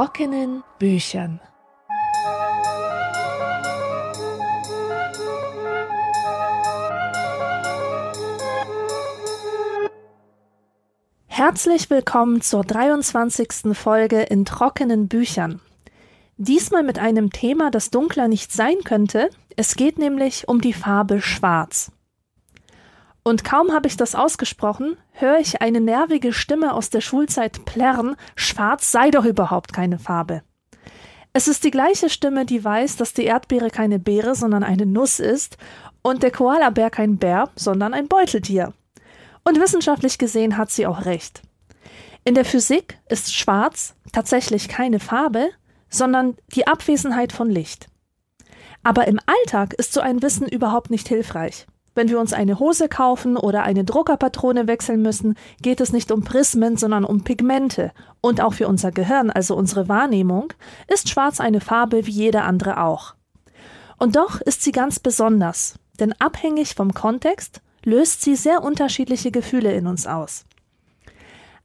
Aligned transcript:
trockenen 0.00 0.64
Büchern. 0.78 1.40
Herzlich 11.26 11.90
willkommen 11.90 12.40
zur 12.40 12.64
23. 12.64 13.76
Folge 13.76 14.22
in 14.22 14.46
trockenen 14.46 15.06
Büchern. 15.06 15.60
Diesmal 16.38 16.82
mit 16.82 16.98
einem 16.98 17.28
Thema, 17.28 17.70
das 17.70 17.90
dunkler 17.90 18.28
nicht 18.28 18.52
sein 18.52 18.76
könnte. 18.84 19.28
Es 19.56 19.74
geht 19.74 19.98
nämlich 19.98 20.48
um 20.48 20.62
die 20.62 20.72
Farbe 20.72 21.20
Schwarz. 21.20 21.92
Und 23.22 23.44
kaum 23.44 23.72
habe 23.72 23.86
ich 23.86 23.96
das 23.96 24.14
ausgesprochen, 24.14 24.96
höre 25.12 25.38
ich 25.38 25.60
eine 25.60 25.80
nervige 25.80 26.32
Stimme 26.32 26.72
aus 26.72 26.90
der 26.90 27.00
Schulzeit 27.00 27.64
plärren, 27.64 28.16
schwarz 28.34 28.90
sei 28.90 29.10
doch 29.10 29.24
überhaupt 29.24 29.72
keine 29.72 29.98
Farbe. 29.98 30.42
Es 31.32 31.46
ist 31.46 31.62
die 31.64 31.70
gleiche 31.70 32.08
Stimme, 32.08 32.44
die 32.44 32.64
weiß, 32.64 32.96
dass 32.96 33.12
die 33.12 33.24
Erdbeere 33.24 33.70
keine 33.70 33.98
Beere, 33.98 34.34
sondern 34.34 34.64
eine 34.64 34.86
Nuss 34.86 35.20
ist 35.20 35.58
und 36.02 36.22
der 36.22 36.32
Koalabär 36.32 36.90
kein 36.90 37.18
Bär, 37.18 37.50
sondern 37.54 37.94
ein 37.94 38.08
Beuteltier. 38.08 38.72
Und 39.44 39.60
wissenschaftlich 39.60 40.18
gesehen 40.18 40.56
hat 40.56 40.70
sie 40.70 40.86
auch 40.86 41.04
recht. 41.04 41.42
In 42.24 42.34
der 42.34 42.44
Physik 42.44 42.98
ist 43.08 43.34
schwarz 43.34 43.94
tatsächlich 44.12 44.68
keine 44.68 44.98
Farbe, 44.98 45.50
sondern 45.88 46.36
die 46.54 46.66
Abwesenheit 46.66 47.32
von 47.32 47.48
Licht. 47.48 47.86
Aber 48.82 49.06
im 49.06 49.20
Alltag 49.26 49.74
ist 49.74 49.92
so 49.92 50.00
ein 50.00 50.22
Wissen 50.22 50.48
überhaupt 50.48 50.90
nicht 50.90 51.08
hilfreich. 51.08 51.66
Wenn 51.94 52.08
wir 52.08 52.20
uns 52.20 52.32
eine 52.32 52.58
Hose 52.58 52.88
kaufen 52.88 53.36
oder 53.36 53.64
eine 53.64 53.84
Druckerpatrone 53.84 54.66
wechseln 54.68 55.02
müssen, 55.02 55.36
geht 55.60 55.80
es 55.80 55.92
nicht 55.92 56.12
um 56.12 56.22
Prismen, 56.22 56.76
sondern 56.76 57.04
um 57.04 57.24
Pigmente. 57.24 57.92
Und 58.20 58.40
auch 58.40 58.54
für 58.54 58.68
unser 58.68 58.92
Gehirn, 58.92 59.30
also 59.30 59.56
unsere 59.56 59.88
Wahrnehmung, 59.88 60.52
ist 60.86 61.08
Schwarz 61.08 61.40
eine 61.40 61.60
Farbe 61.60 62.06
wie 62.06 62.12
jede 62.12 62.42
andere 62.42 62.82
auch. 62.82 63.14
Und 63.98 64.16
doch 64.16 64.40
ist 64.40 64.62
sie 64.62 64.72
ganz 64.72 64.98
besonders, 64.98 65.74
denn 65.98 66.14
abhängig 66.18 66.74
vom 66.74 66.94
Kontext 66.94 67.60
löst 67.84 68.22
sie 68.22 68.36
sehr 68.36 68.62
unterschiedliche 68.62 69.30
Gefühle 69.30 69.72
in 69.72 69.86
uns 69.86 70.06
aus. 70.06 70.44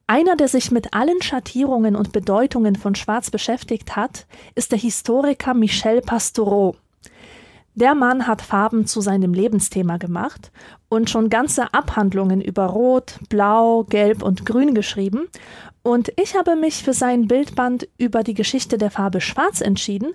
Einer, 0.07 0.35
der 0.35 0.47
sich 0.47 0.69
mit 0.69 0.93
allen 0.93 1.21
Schattierungen 1.21 1.95
und 1.95 2.11
Bedeutungen 2.11 2.75
von 2.75 2.93
Schwarz 2.93 3.31
beschäftigt 3.31 3.95
hat, 3.95 4.27
ist 4.53 4.71
der 4.71 4.79
Historiker 4.79 5.53
Michel 5.53 6.01
Pastoureau. 6.01 6.75
Der 7.77 7.93
Mann 7.93 8.25
hat 8.25 8.41
Farben 8.41 8.87
zu 8.87 9.01
seinem 9.01 9.33
Lebensthema 9.33 9.97
gemacht 9.97 10.49
und 10.87 11.09
schon 11.09 11.29
ganze 11.29 11.73
Abhandlungen 11.73 12.39
über 12.39 12.67
Rot, 12.67 13.19
Blau, 13.27 13.83
Gelb 13.83 14.23
und 14.23 14.45
Grün 14.45 14.73
geschrieben. 14.73 15.27
Und 15.83 16.09
ich 16.15 16.37
habe 16.37 16.55
mich 16.55 16.83
für 16.83 16.93
sein 16.93 17.27
Bildband 17.27 17.89
über 17.97 18.23
die 18.23 18.33
Geschichte 18.33 18.77
der 18.77 18.91
Farbe 18.91 19.19
Schwarz 19.19 19.59
entschieden, 19.59 20.13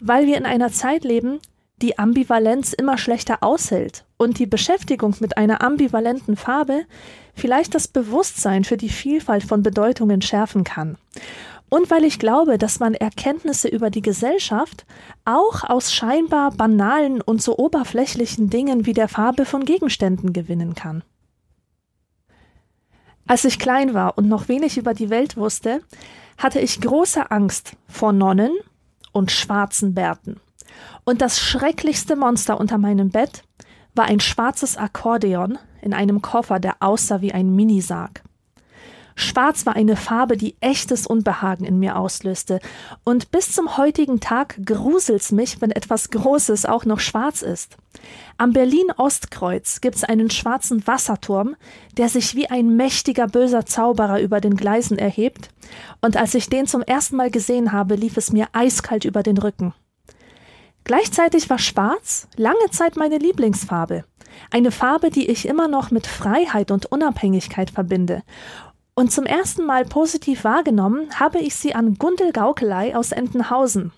weil 0.00 0.26
wir 0.26 0.36
in 0.36 0.44
einer 0.44 0.70
Zeit 0.70 1.02
leben, 1.02 1.40
die 1.80 1.98
Ambivalenz 1.98 2.74
immer 2.74 2.98
schlechter 2.98 3.42
aushält 3.42 4.04
und 4.18 4.38
die 4.38 4.46
Beschäftigung 4.46 5.16
mit 5.20 5.38
einer 5.38 5.62
ambivalenten 5.62 6.36
Farbe 6.36 6.82
vielleicht 7.34 7.74
das 7.74 7.88
Bewusstsein 7.88 8.64
für 8.64 8.76
die 8.76 8.90
Vielfalt 8.90 9.44
von 9.44 9.62
Bedeutungen 9.62 10.20
schärfen 10.20 10.62
kann 10.62 10.98
und 11.70 11.90
weil 11.90 12.04
ich 12.04 12.18
glaube, 12.18 12.58
dass 12.58 12.80
man 12.80 12.94
Erkenntnisse 12.94 13.68
über 13.68 13.90
die 13.90 14.02
Gesellschaft 14.02 14.86
auch 15.24 15.64
aus 15.64 15.92
scheinbar 15.92 16.52
banalen 16.52 17.20
und 17.20 17.42
so 17.42 17.56
oberflächlichen 17.58 18.48
Dingen 18.50 18.86
wie 18.86 18.94
der 18.94 19.08
Farbe 19.08 19.44
von 19.44 19.64
Gegenständen 19.64 20.32
gewinnen 20.32 20.74
kann. 20.74 21.02
Als 23.26 23.44
ich 23.44 23.58
klein 23.58 23.92
war 23.92 24.16
und 24.16 24.28
noch 24.28 24.48
wenig 24.48 24.78
über 24.78 24.94
die 24.94 25.10
Welt 25.10 25.36
wusste, 25.36 25.82
hatte 26.38 26.60
ich 26.60 26.80
große 26.80 27.30
Angst 27.30 27.72
vor 27.86 28.12
Nonnen 28.12 28.52
und 29.12 29.30
schwarzen 29.30 29.94
Bärten. 29.94 30.40
Und 31.04 31.20
das 31.20 31.38
schrecklichste 31.38 32.16
Monster 32.16 32.58
unter 32.58 32.78
meinem 32.78 33.10
Bett 33.10 33.42
war 33.94 34.06
ein 34.06 34.20
schwarzes 34.20 34.76
Akkordeon 34.78 35.58
in 35.82 35.92
einem 35.92 36.22
Koffer, 36.22 36.58
der 36.60 36.76
aussah 36.80 37.20
wie 37.20 37.32
ein 37.32 37.54
Minisarg. 37.54 38.22
Schwarz 39.20 39.66
war 39.66 39.74
eine 39.74 39.96
Farbe, 39.96 40.36
die 40.36 40.54
echtes 40.60 41.04
Unbehagen 41.04 41.64
in 41.64 41.80
mir 41.80 41.96
auslöste. 41.96 42.60
Und 43.02 43.32
bis 43.32 43.50
zum 43.50 43.76
heutigen 43.76 44.20
Tag 44.20 44.64
gruselt's 44.64 45.32
mich, 45.32 45.60
wenn 45.60 45.72
etwas 45.72 46.10
Großes 46.10 46.66
auch 46.66 46.84
noch 46.84 47.00
schwarz 47.00 47.42
ist. 47.42 47.76
Am 48.36 48.52
Berlin-Ostkreuz 48.52 49.80
gibt's 49.80 50.04
einen 50.04 50.30
schwarzen 50.30 50.86
Wasserturm, 50.86 51.56
der 51.96 52.08
sich 52.08 52.36
wie 52.36 52.48
ein 52.48 52.76
mächtiger 52.76 53.26
böser 53.26 53.66
Zauberer 53.66 54.20
über 54.20 54.40
den 54.40 54.54
Gleisen 54.54 54.98
erhebt. 54.98 55.50
Und 56.00 56.16
als 56.16 56.34
ich 56.34 56.48
den 56.48 56.68
zum 56.68 56.82
ersten 56.82 57.16
Mal 57.16 57.32
gesehen 57.32 57.72
habe, 57.72 57.96
lief 57.96 58.16
es 58.16 58.30
mir 58.30 58.46
eiskalt 58.52 59.04
über 59.04 59.24
den 59.24 59.38
Rücken. 59.38 59.74
Gleichzeitig 60.84 61.50
war 61.50 61.58
Schwarz 61.58 62.28
lange 62.36 62.70
Zeit 62.70 62.94
meine 62.94 63.18
Lieblingsfarbe. 63.18 64.04
Eine 64.52 64.70
Farbe, 64.70 65.10
die 65.10 65.28
ich 65.28 65.48
immer 65.48 65.66
noch 65.66 65.90
mit 65.90 66.06
Freiheit 66.06 66.70
und 66.70 66.86
Unabhängigkeit 66.86 67.70
verbinde 67.70 68.22
und 68.98 69.12
zum 69.12 69.26
ersten 69.26 69.64
Mal 69.64 69.84
positiv 69.84 70.42
wahrgenommen 70.42 71.08
habe 71.20 71.38
ich 71.38 71.54
sie 71.54 71.72
an 71.72 71.94
Gundel 71.98 72.32
Gaukelei 72.32 72.96
aus 72.96 73.12
Entenhausen. 73.12 73.92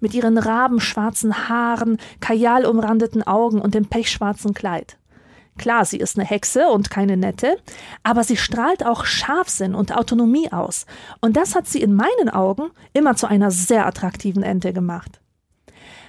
Mit 0.00 0.14
ihren 0.14 0.38
rabenschwarzen 0.38 1.50
Haaren, 1.50 1.98
kajalumrandeten 2.20 3.22
Augen 3.22 3.60
und 3.60 3.74
dem 3.74 3.84
pechschwarzen 3.84 4.54
Kleid. 4.54 4.96
Klar, 5.58 5.84
sie 5.84 5.98
ist 5.98 6.18
eine 6.18 6.26
Hexe 6.26 6.68
und 6.68 6.88
keine 6.88 7.18
nette, 7.18 7.58
aber 8.02 8.24
sie 8.24 8.38
strahlt 8.38 8.86
auch 8.86 9.04
Scharfsinn 9.04 9.74
und 9.74 9.94
Autonomie 9.94 10.50
aus. 10.50 10.86
Und 11.20 11.36
das 11.36 11.54
hat 11.54 11.66
sie 11.66 11.82
in 11.82 11.94
meinen 11.94 12.30
Augen 12.30 12.70
immer 12.94 13.14
zu 13.14 13.26
einer 13.26 13.50
sehr 13.50 13.84
attraktiven 13.84 14.42
Ente 14.42 14.72
gemacht. 14.72 15.20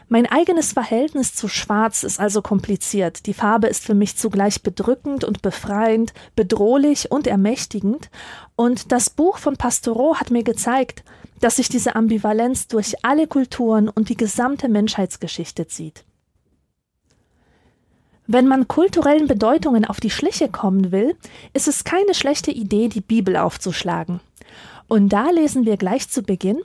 Mein 0.09 0.25
eigenes 0.25 0.71
Verhältnis 0.71 1.35
zu 1.35 1.49
Schwarz 1.49 2.03
ist 2.03 2.19
also 2.19 2.41
kompliziert. 2.41 3.25
Die 3.25 3.33
Farbe 3.33 3.67
ist 3.67 3.83
für 3.83 3.93
mich 3.93 4.15
zugleich 4.15 4.63
bedrückend 4.63 5.25
und 5.25 5.41
befreiend, 5.41 6.13
bedrohlich 6.35 7.11
und 7.11 7.27
ermächtigend. 7.27 8.09
Und 8.55 8.93
das 8.93 9.09
Buch 9.09 9.37
von 9.37 9.57
Pastoreau 9.57 10.15
hat 10.15 10.31
mir 10.31 10.43
gezeigt, 10.43 11.03
dass 11.41 11.57
sich 11.57 11.67
diese 11.67 11.95
Ambivalenz 11.95 12.67
durch 12.67 13.03
alle 13.03 13.27
Kulturen 13.27 13.89
und 13.89 14.07
die 14.07 14.15
gesamte 14.15 14.69
Menschheitsgeschichte 14.69 15.67
zieht. 15.67 16.05
Wenn 18.27 18.47
man 18.47 18.67
kulturellen 18.67 19.27
Bedeutungen 19.27 19.83
auf 19.83 19.99
die 19.99 20.09
Schliche 20.09 20.49
kommen 20.49 20.91
will, 20.91 21.17
ist 21.53 21.67
es 21.67 21.83
keine 21.83 22.13
schlechte 22.13 22.51
Idee, 22.51 22.87
die 22.87 23.01
Bibel 23.01 23.35
aufzuschlagen. 23.35 24.21
Und 24.87 25.09
da 25.09 25.29
lesen 25.31 25.65
wir 25.65 25.75
gleich 25.75 26.09
zu 26.09 26.23
Beginn 26.23 26.61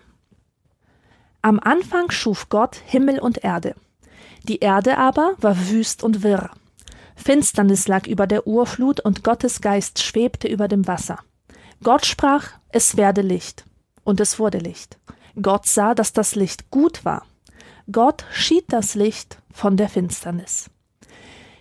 am 1.42 1.58
Anfang 1.58 2.10
schuf 2.10 2.48
Gott 2.48 2.76
Himmel 2.86 3.18
und 3.18 3.44
Erde. 3.44 3.74
Die 4.44 4.60
Erde 4.60 4.96
aber 4.98 5.34
war 5.38 5.68
wüst 5.68 6.02
und 6.02 6.22
wirr. 6.22 6.50
Finsternis 7.16 7.88
lag 7.88 8.06
über 8.06 8.26
der 8.26 8.46
Urflut 8.46 9.00
und 9.00 9.22
Gottes 9.22 9.60
Geist 9.60 10.02
schwebte 10.02 10.48
über 10.48 10.68
dem 10.68 10.86
Wasser. 10.86 11.18
Gott 11.82 12.06
sprach, 12.06 12.50
es 12.68 12.96
werde 12.96 13.22
Licht. 13.22 13.64
Und 14.04 14.20
es 14.20 14.38
wurde 14.38 14.58
Licht. 14.58 14.98
Gott 15.40 15.66
sah, 15.66 15.94
dass 15.94 16.12
das 16.12 16.34
Licht 16.34 16.70
gut 16.70 17.04
war. 17.04 17.24
Gott 17.90 18.24
schied 18.32 18.64
das 18.68 18.94
Licht 18.94 19.38
von 19.52 19.76
der 19.76 19.88
Finsternis. 19.88 20.70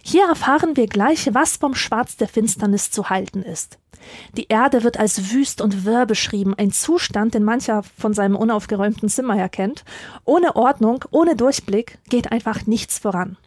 Hier 0.04 0.26
erfahren 0.28 0.78
wir 0.78 0.88
gleich, 0.88 1.34
was 1.34 1.58
vom 1.58 1.76
Schwarz 1.76 2.18
der 2.18 2.28
Finsternis 2.28 2.92
zu 2.92 3.10
halten 3.10 3.44
ist. 3.44 3.78
Die 4.38 4.48
Erde 4.48 4.84
wird 4.84 5.00
als 5.00 5.32
wüst 5.32 5.62
und 5.62 5.86
wirr 5.86 6.06
beschrieben, 6.06 6.54
ein 6.58 6.72
Zustand, 6.72 7.34
den 7.34 7.44
mancher 7.44 7.84
von 7.98 8.14
seinem 8.14 8.36
unaufgeräumten 8.36 9.10
Zimmer 9.10 9.36
her 9.36 9.50
kennt. 9.50 9.84
Ohne 10.26 10.56
Ordnung, 10.56 11.06
ohne 11.12 11.36
Durchblick 11.36 12.00
geht 12.10 12.32
einfach 12.32 12.66
nichts 12.66 13.00
voran. 13.00 13.38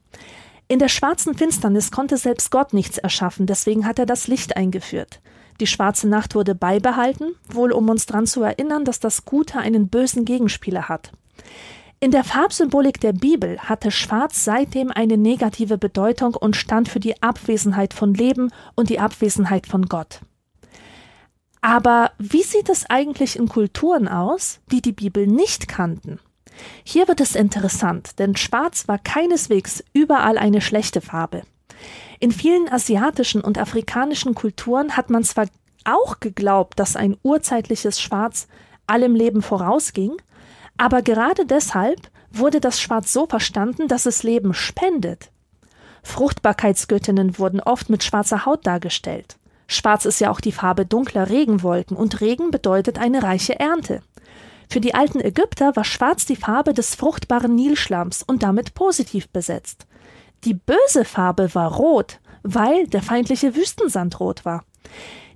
In 0.67 0.79
der 0.79 0.89
schwarzen 0.89 1.35
Finsternis 1.35 1.91
konnte 1.91 2.17
selbst 2.17 2.51
Gott 2.51 2.73
nichts 2.73 2.99
erschaffen, 2.99 3.47
deswegen 3.47 3.87
hat 3.87 3.99
er 3.99 4.07
das 4.07 4.29
Licht 4.29 4.57
eingeführt. 4.57 5.21
Die 5.61 5.67
schwarze 5.67 6.09
Nacht 6.09 6.35
wurde 6.35 6.55
beibehalten, 6.55 7.35
wohl 7.49 7.71
um 7.71 7.89
uns 7.89 8.07
daran 8.07 8.27
zu 8.27 8.43
erinnern, 8.43 8.85
dass 8.85 8.99
das 8.99 9.25
Gute 9.25 9.59
einen 9.59 9.89
bösen 9.89 10.25
Gegenspieler 10.25 10.89
hat. 10.89 11.13
In 12.01 12.11
der 12.11 12.25
Farbsymbolik 12.25 13.01
der 13.01 13.13
Bibel 13.13 13.59
hatte 13.59 13.91
Schwarz 13.91 14.45
seitdem 14.45 14.91
eine 14.91 15.17
negative 15.17 15.79
Bedeutung 15.79 16.35
und 16.35 16.57
stand 16.57 16.89
für 16.89 17.01
die 17.01 17.23
Abwesenheit 17.23 17.95
von 17.95 18.13
Leben 18.13 18.51
und 18.75 18.91
die 18.91 18.99
Abwesenheit 18.99 19.67
von 19.67 19.87
Gott. 19.87 20.21
Aber 21.65 22.11
wie 22.19 22.43
sieht 22.43 22.69
es 22.69 22.85
eigentlich 22.91 23.37
in 23.37 23.49
Kulturen 23.49 24.07
aus, 24.07 24.61
die 24.71 24.83
die 24.83 24.93
Bibel 24.93 25.27
nicht 25.27 25.67
kannten? 25.67 26.21
Hier 26.85 27.09
wird 27.09 27.23
es 27.23 27.35
interessant, 27.35 28.19
denn 28.19 28.37
Schwarz 28.37 28.87
war 28.87 28.99
keineswegs 28.99 29.83
überall 29.95 30.37
eine 30.37 30.61
schlechte 30.61 31.01
Farbe. 31.01 31.41
In 32.21 32.33
vielen 32.33 32.71
asiatischen 32.71 33.41
und 33.41 33.57
afrikanischen 33.57 34.35
Kulturen 34.35 34.95
hat 34.95 35.09
man 35.09 35.25
zwar 35.25 35.47
auch 35.87 36.21
geglaubt, 36.21 36.79
dass 36.79 36.97
ein 36.97 37.17
urzeitliches 37.23 37.99
Schwarz 37.99 38.47
allem 38.87 39.15
Leben 39.15 39.41
vorausging, 39.41 40.13
aber 40.77 41.01
gerade 41.01 41.47
deshalb 41.47 42.11
wurde 42.31 42.61
das 42.61 42.79
Schwarz 42.79 43.11
so 43.11 43.25
verstanden, 43.25 43.89
dass 43.89 44.05
es 44.05 44.23
Leben 44.23 44.53
spendet. 44.53 45.31
Fruchtbarkeitsgöttinnen 46.03 47.39
wurden 47.39 47.61
oft 47.61 47.89
mit 47.89 48.05
schwarzer 48.05 48.45
Haut 48.45 48.67
dargestellt. 48.67 49.39
Schwarz 49.67 50.05
ist 50.05 50.21
ja 50.21 50.31
auch 50.31 50.41
die 50.41 50.53
Farbe 50.53 50.87
dunkler 50.87 51.31
Regenwolken 51.31 51.97
und 51.97 52.21
Regen 52.21 52.51
bedeutet 52.51 52.99
eine 52.99 53.23
reiche 53.23 53.59
Ernte. 53.59 54.03
Für 54.69 54.81
die 54.81 54.95
alten 54.95 55.21
Ägypter 55.21 55.77
war 55.77 55.85
schwarz 55.85 56.27
die 56.27 56.37
Farbe 56.37 56.75
des 56.75 56.95
fruchtbaren 56.95 57.55
Nilschlamms 57.55 58.23
und 58.23 58.43
damit 58.43 58.75
positiv 58.75 59.29
besetzt. 59.29 59.87
Die 60.45 60.55
böse 60.55 61.05
Farbe 61.05 61.55
war 61.55 61.75
rot, 61.75 62.19
weil 62.43 62.87
der 62.87 63.03
feindliche 63.03 63.57
Wüstensand 63.57 64.21
rot 64.21 64.45
war. 64.45 64.65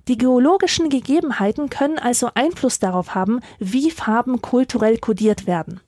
Die 0.07 0.17
geologischen 0.17 0.89
Gegebenheiten 0.89 1.69
können 1.69 1.99
also 1.99 2.29
Einfluss 2.33 2.79
darauf 2.79 3.15
haben, 3.15 3.41
wie 3.59 3.91
Farben 3.91 4.41
kulturell 4.41 4.97
kodiert 4.97 5.45
werden. 5.45 5.81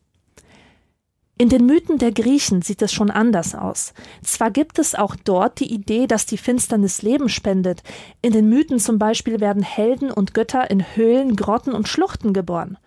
In 1.38 1.50
den 1.50 1.66
Mythen 1.66 1.98
der 1.98 2.12
Griechen 2.12 2.62
sieht 2.62 2.82
es 2.84 2.94
schon 2.94 3.10
anders 3.10 3.56
aus. 3.56 3.94
Zwar 4.24 4.52
gibt 4.52 4.78
es 4.78 4.94
auch 4.94 5.16
dort 5.16 5.60
die 5.60 5.74
Idee, 5.74 6.06
dass 6.06 6.28
die 6.28 6.38
Finsternis 6.38 7.02
Leben 7.02 7.30
spendet. 7.30 7.82
In 8.22 8.32
den 8.32 8.48
Mythen 8.48 8.80
zum 8.80 9.00
Beispiel 9.00 9.40
werden 9.40 9.64
Helden 9.64 10.12
und 10.12 10.36
Götter 10.36 10.70
in 10.70 10.82
Höhlen, 10.96 11.36
Grotten 11.36 11.74
und 11.74 11.88
Schluchten 11.88 12.34
geboren. 12.34 12.78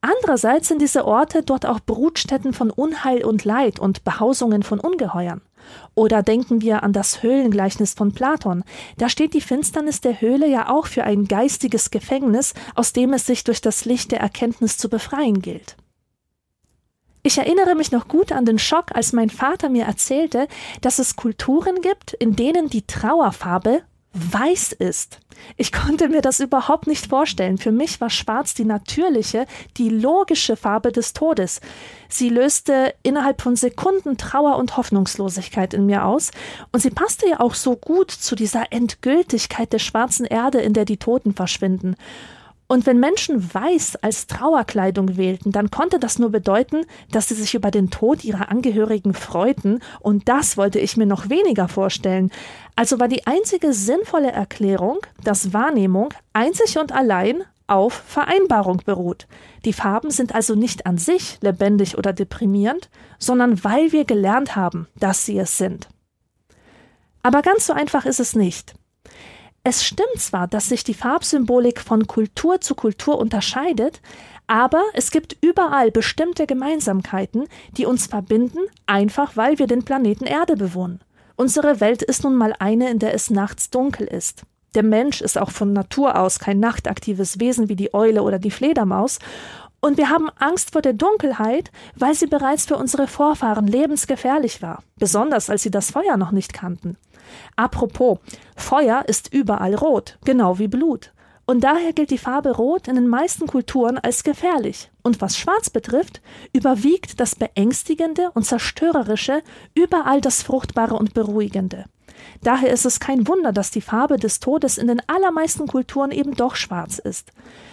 Andererseits 0.00 0.68
sind 0.68 0.82
diese 0.82 1.06
Orte 1.06 1.42
dort 1.42 1.64
auch 1.64 1.80
Brutstätten 1.80 2.52
von 2.52 2.70
Unheil 2.70 3.24
und 3.24 3.44
Leid 3.44 3.78
und 3.78 4.04
Behausungen 4.04 4.62
von 4.62 4.78
Ungeheuern. 4.78 5.40
Oder 5.94 6.22
denken 6.22 6.60
wir 6.60 6.82
an 6.82 6.92
das 6.92 7.22
Höhlengleichnis 7.22 7.94
von 7.94 8.12
Platon. 8.12 8.64
Da 8.98 9.08
steht 9.08 9.32
die 9.32 9.40
Finsternis 9.40 10.02
der 10.02 10.20
Höhle 10.20 10.46
ja 10.46 10.68
auch 10.68 10.86
für 10.86 11.04
ein 11.04 11.24
geistiges 11.24 11.90
Gefängnis, 11.90 12.52
aus 12.74 12.92
dem 12.92 13.14
es 13.14 13.24
sich 13.24 13.44
durch 13.44 13.62
das 13.62 13.86
Licht 13.86 14.12
der 14.12 14.20
Erkenntnis 14.20 14.76
zu 14.76 14.90
befreien 14.90 15.40
gilt. 15.40 15.76
Ich 17.26 17.38
erinnere 17.38 17.74
mich 17.74 17.90
noch 17.90 18.06
gut 18.06 18.32
an 18.32 18.44
den 18.44 18.58
Schock, 18.58 18.94
als 18.94 19.14
mein 19.14 19.30
Vater 19.30 19.70
mir 19.70 19.86
erzählte, 19.86 20.46
dass 20.82 20.98
es 20.98 21.16
Kulturen 21.16 21.80
gibt, 21.80 22.12
in 22.12 22.36
denen 22.36 22.68
die 22.68 22.86
Trauerfarbe 22.86 23.80
weiß 24.12 24.72
ist. 24.72 25.20
Ich 25.56 25.72
konnte 25.72 26.10
mir 26.10 26.20
das 26.20 26.38
überhaupt 26.38 26.86
nicht 26.86 27.06
vorstellen. 27.06 27.56
Für 27.56 27.72
mich 27.72 27.98
war 28.02 28.10
Schwarz 28.10 28.52
die 28.52 28.66
natürliche, 28.66 29.46
die 29.78 29.88
logische 29.88 30.54
Farbe 30.54 30.92
des 30.92 31.14
Todes. 31.14 31.62
Sie 32.10 32.28
löste 32.28 32.94
innerhalb 33.02 33.40
von 33.40 33.56
Sekunden 33.56 34.18
Trauer 34.18 34.56
und 34.56 34.76
Hoffnungslosigkeit 34.76 35.72
in 35.72 35.86
mir 35.86 36.04
aus, 36.04 36.30
und 36.72 36.80
sie 36.80 36.90
passte 36.90 37.26
ja 37.26 37.40
auch 37.40 37.54
so 37.54 37.74
gut 37.74 38.10
zu 38.10 38.36
dieser 38.36 38.70
Endgültigkeit 38.70 39.72
der 39.72 39.78
schwarzen 39.78 40.26
Erde, 40.26 40.60
in 40.60 40.74
der 40.74 40.84
die 40.84 40.98
Toten 40.98 41.34
verschwinden. 41.34 41.96
Und 42.66 42.86
wenn 42.86 42.98
Menschen 42.98 43.52
weiß 43.52 43.96
als 43.96 44.26
Trauerkleidung 44.26 45.16
wählten, 45.16 45.52
dann 45.52 45.70
konnte 45.70 45.98
das 45.98 46.18
nur 46.18 46.30
bedeuten, 46.30 46.86
dass 47.10 47.28
sie 47.28 47.34
sich 47.34 47.54
über 47.54 47.70
den 47.70 47.90
Tod 47.90 48.24
ihrer 48.24 48.50
Angehörigen 48.50 49.12
freuten, 49.12 49.80
und 50.00 50.28
das 50.28 50.56
wollte 50.56 50.78
ich 50.78 50.96
mir 50.96 51.06
noch 51.06 51.28
weniger 51.28 51.68
vorstellen. 51.68 52.30
Also 52.74 52.98
war 52.98 53.08
die 53.08 53.26
einzige 53.26 53.72
sinnvolle 53.72 54.32
Erklärung, 54.32 54.98
dass 55.22 55.52
Wahrnehmung 55.52 56.14
einzig 56.32 56.78
und 56.78 56.92
allein 56.92 57.44
auf 57.66 57.92
Vereinbarung 57.92 58.82
beruht. 58.84 59.26
Die 59.64 59.72
Farben 59.72 60.10
sind 60.10 60.34
also 60.34 60.54
nicht 60.54 60.86
an 60.86 60.98
sich 60.98 61.38
lebendig 61.40 61.96
oder 61.96 62.12
deprimierend, 62.12 62.90
sondern 63.18 63.62
weil 63.64 63.92
wir 63.92 64.04
gelernt 64.04 64.56
haben, 64.56 64.86
dass 64.98 65.24
sie 65.24 65.38
es 65.38 65.56
sind. 65.56 65.88
Aber 67.22 67.40
ganz 67.40 67.66
so 67.66 67.72
einfach 67.72 68.04
ist 68.04 68.20
es 68.20 68.36
nicht. 68.36 68.74
Es 69.66 69.82
stimmt 69.82 70.18
zwar, 70.18 70.46
dass 70.46 70.68
sich 70.68 70.84
die 70.84 70.92
Farbsymbolik 70.92 71.80
von 71.80 72.06
Kultur 72.06 72.60
zu 72.60 72.74
Kultur 72.74 73.18
unterscheidet, 73.18 74.02
aber 74.46 74.82
es 74.92 75.10
gibt 75.10 75.38
überall 75.40 75.90
bestimmte 75.90 76.46
Gemeinsamkeiten, 76.46 77.46
die 77.78 77.86
uns 77.86 78.06
verbinden, 78.06 78.58
einfach 78.84 79.38
weil 79.38 79.58
wir 79.58 79.66
den 79.66 79.82
Planeten 79.82 80.26
Erde 80.26 80.56
bewohnen. 80.56 81.00
Unsere 81.36 81.80
Welt 81.80 82.02
ist 82.02 82.24
nun 82.24 82.36
mal 82.36 82.54
eine, 82.58 82.90
in 82.90 82.98
der 82.98 83.14
es 83.14 83.30
nachts 83.30 83.70
dunkel 83.70 84.06
ist. 84.06 84.42
Der 84.74 84.82
Mensch 84.82 85.22
ist 85.22 85.38
auch 85.38 85.50
von 85.50 85.72
Natur 85.72 86.18
aus 86.18 86.38
kein 86.38 86.60
nachtaktives 86.60 87.40
Wesen 87.40 87.70
wie 87.70 87.76
die 87.76 87.94
Eule 87.94 88.22
oder 88.22 88.38
die 88.38 88.50
Fledermaus, 88.50 89.18
und 89.80 89.98
wir 89.98 90.08
haben 90.08 90.30
Angst 90.38 90.72
vor 90.72 90.80
der 90.80 90.94
Dunkelheit, 90.94 91.70
weil 91.94 92.14
sie 92.14 92.26
bereits 92.26 92.64
für 92.64 92.76
unsere 92.76 93.06
Vorfahren 93.06 93.66
lebensgefährlich 93.66 94.62
war, 94.62 94.82
besonders 94.96 95.50
als 95.50 95.62
sie 95.62 95.70
das 95.70 95.90
Feuer 95.90 96.16
noch 96.16 96.32
nicht 96.32 96.54
kannten. 96.54 96.96
Apropos, 97.56 98.18
Feuer 98.56 99.04
ist 99.06 99.32
überall 99.32 99.74
rot, 99.74 100.18
genau 100.24 100.58
wie 100.58 100.68
Blut. 100.68 101.12
Und 101.46 101.62
daher 101.62 101.92
gilt 101.92 102.10
die 102.10 102.18
Farbe 102.18 102.56
Rot 102.56 102.88
in 102.88 102.94
den 102.94 103.06
meisten 103.06 103.46
Kulturen 103.46 103.98
als 103.98 104.24
gefährlich. 104.24 104.90
Und 105.02 105.20
was 105.20 105.36
Schwarz 105.36 105.68
betrifft, 105.68 106.22
überwiegt 106.54 107.20
das 107.20 107.36
Beängstigende 107.36 108.30
und 108.32 108.44
Zerstörerische 108.44 109.42
überall 109.74 110.22
das 110.22 110.42
Fruchtbare 110.42 110.94
und 110.94 111.12
Beruhigende. 111.12 111.84
Daher 112.42 112.70
ist 112.70 112.86
es 112.86 113.00
kein 113.00 113.28
Wunder, 113.28 113.52
dass 113.52 113.70
die 113.70 113.82
Farbe 113.82 114.16
des 114.16 114.40
Todes 114.40 114.78
in 114.78 114.86
den 114.86 115.02
allermeisten 115.06 115.66
Kulturen 115.66 116.10
eben 116.10 116.34
doch 116.34 116.56
schwarz 116.56 116.98
ist. 116.98 117.32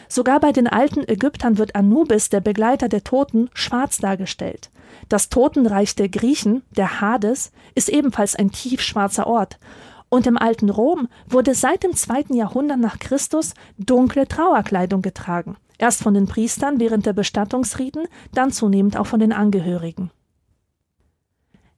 Sogar 0.09 0.41
bei 0.41 0.51
den 0.51 0.67
alten 0.67 1.07
Ägyptern 1.07 1.57
wird 1.57 1.75
Anubis, 1.75 2.29
der 2.29 2.41
Begleiter 2.41 2.89
der 2.89 3.03
Toten, 3.03 3.49
schwarz 3.53 3.99
dargestellt. 3.99 4.69
Das 5.11 5.27
Totenreich 5.27 5.93
der 5.95 6.07
Griechen, 6.07 6.63
der 6.69 7.01
Hades, 7.01 7.51
ist 7.75 7.89
ebenfalls 7.89 8.33
ein 8.33 8.49
tiefschwarzer 8.49 9.27
Ort. 9.27 9.59
Und 10.07 10.25
im 10.25 10.37
alten 10.37 10.69
Rom 10.69 11.09
wurde 11.27 11.53
seit 11.53 11.83
dem 11.83 11.97
zweiten 11.97 12.33
Jahrhundert 12.33 12.79
nach 12.79 12.97
Christus 12.97 13.53
dunkle 13.77 14.25
Trauerkleidung 14.25 15.01
getragen. 15.01 15.57
Erst 15.77 16.01
von 16.01 16.13
den 16.13 16.27
Priestern 16.27 16.79
während 16.79 17.05
der 17.05 17.11
Bestattungsriten, 17.11 18.07
dann 18.33 18.53
zunehmend 18.53 18.95
auch 18.95 19.05
von 19.05 19.19
den 19.19 19.33
Angehörigen. 19.33 20.11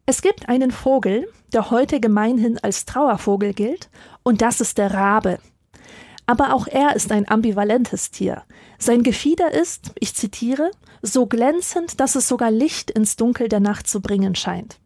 Es 0.05 0.21
gibt 0.21 0.47
einen 0.47 0.69
Vogel, 0.69 1.27
der 1.53 1.71
heute 1.71 1.99
gemeinhin 1.99 2.59
als 2.59 2.85
Trauervogel 2.85 3.55
gilt, 3.55 3.89
und 4.21 4.43
das 4.43 4.61
ist 4.61 4.77
der 4.77 4.93
Rabe. 4.93 5.39
Aber 6.25 6.53
auch 6.53 6.67
er 6.67 6.95
ist 6.95 7.11
ein 7.11 7.29
ambivalentes 7.29 8.11
Tier. 8.11 8.43
Sein 8.77 9.03
Gefieder 9.03 9.51
ist, 9.51 9.91
ich 9.99 10.15
zitiere, 10.15 10.71
so 11.01 11.25
glänzend, 11.25 11.99
dass 11.99 12.15
es 12.15 12.27
sogar 12.27 12.49
Licht 12.49 12.91
ins 12.91 13.15
Dunkel 13.15 13.49
der 13.49 13.59
Nacht 13.59 13.87
zu 13.87 14.01
bringen 14.01 14.35
scheint. 14.35 14.79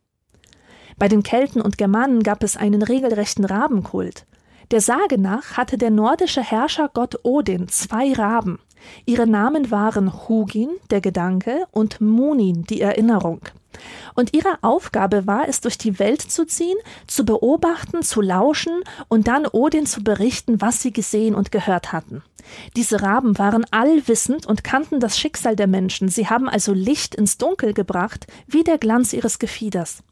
Bei 0.97 1.07
den 1.07 1.21
Kelten 1.21 1.61
und 1.61 1.77
Germanen 1.77 2.23
gab 2.23 2.43
es 2.43 2.57
einen 2.57 2.81
regelrechten 2.81 3.45
Rabenkult. 3.45 4.25
Der 4.71 4.81
Sage 4.81 5.19
nach 5.19 5.55
hatte 5.55 5.77
der 5.77 5.91
nordische 5.91 6.41
Herrschergott 6.41 7.19
Odin 7.23 7.67
zwei 7.67 8.13
Raben. 8.13 8.59
Ihre 9.05 9.27
Namen 9.27 9.71
waren 9.71 10.27
Hugin, 10.27 10.69
der 10.89 11.01
Gedanke, 11.01 11.65
und 11.71 12.01
Munin, 12.01 12.63
die 12.63 12.81
Erinnerung. 12.81 13.41
Und 14.15 14.33
ihre 14.33 14.57
Aufgabe 14.61 15.27
war 15.27 15.47
es, 15.47 15.61
durch 15.61 15.77
die 15.77 15.99
Welt 15.99 16.21
zu 16.21 16.45
ziehen, 16.45 16.77
zu 17.05 17.25
beobachten, 17.25 18.01
zu 18.01 18.21
lauschen 18.21 18.81
und 19.07 19.27
dann 19.27 19.45
Odin 19.45 19.85
zu 19.85 20.03
berichten, 20.03 20.61
was 20.61 20.81
sie 20.81 20.91
gesehen 20.91 21.35
und 21.35 21.51
gehört 21.51 21.93
hatten. 21.93 22.23
Diese 22.75 23.01
Raben 23.01 23.37
waren 23.37 23.65
allwissend 23.71 24.45
und 24.45 24.63
kannten 24.63 24.99
das 24.99 25.19
Schicksal 25.19 25.55
der 25.55 25.67
Menschen, 25.67 26.07
sie 26.09 26.27
haben 26.27 26.47
also 26.49 26.73
Licht 26.73 27.13
ins 27.15 27.37
Dunkel 27.37 27.73
gebracht, 27.73 28.25
wie 28.47 28.63
der 28.63 28.77
Glanz 28.77 29.13
ihres 29.13 29.37
Gefieders. 29.37 30.03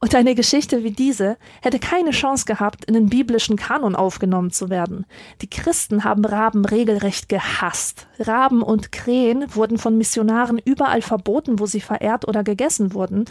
Und 0.00 0.14
eine 0.14 0.36
Geschichte 0.36 0.84
wie 0.84 0.92
diese 0.92 1.36
hätte 1.60 1.80
keine 1.80 2.12
Chance 2.12 2.44
gehabt, 2.44 2.84
in 2.84 2.94
den 2.94 3.08
biblischen 3.08 3.56
Kanon 3.56 3.96
aufgenommen 3.96 4.52
zu 4.52 4.70
werden. 4.70 5.06
Die 5.42 5.50
Christen 5.50 6.04
haben 6.04 6.24
Raben 6.24 6.64
regelrecht 6.64 7.28
gehasst. 7.28 8.06
Raben 8.20 8.62
und 8.62 8.92
Krähen 8.92 9.52
wurden 9.56 9.76
von 9.76 9.98
Missionaren 9.98 10.58
überall 10.64 11.02
verboten, 11.02 11.58
wo 11.58 11.66
sie 11.66 11.80
verehrt 11.80 12.28
oder 12.28 12.44
gegessen 12.44 12.94
wurden. 12.94 13.24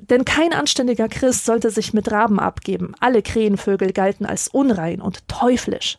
Denn 0.00 0.24
kein 0.24 0.54
anständiger 0.54 1.08
Christ 1.08 1.44
sollte 1.44 1.70
sich 1.70 1.92
mit 1.92 2.10
Raben 2.10 2.40
abgeben. 2.40 2.94
Alle 2.98 3.20
Krähenvögel 3.20 3.92
galten 3.92 4.24
als 4.24 4.48
unrein 4.48 5.02
und 5.02 5.28
teuflisch. 5.28 5.98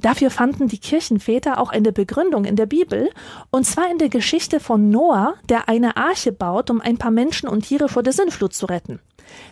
Dafür 0.00 0.30
fanden 0.30 0.66
die 0.66 0.80
Kirchenväter 0.80 1.60
auch 1.60 1.68
eine 1.68 1.92
Begründung 1.92 2.46
in 2.46 2.56
der 2.56 2.66
Bibel, 2.66 3.10
und 3.50 3.66
zwar 3.66 3.90
in 3.90 3.98
der 3.98 4.08
Geschichte 4.08 4.60
von 4.60 4.90
Noah, 4.90 5.34
der 5.48 5.68
eine 5.68 5.96
Arche 5.96 6.32
baut, 6.32 6.70
um 6.70 6.80
ein 6.80 6.96
paar 6.96 7.12
Menschen 7.12 7.48
und 7.48 7.66
Tiere 7.66 7.88
vor 7.88 8.02
der 8.02 8.12
Sintflut 8.14 8.54
zu 8.54 8.66
retten. 8.66 8.98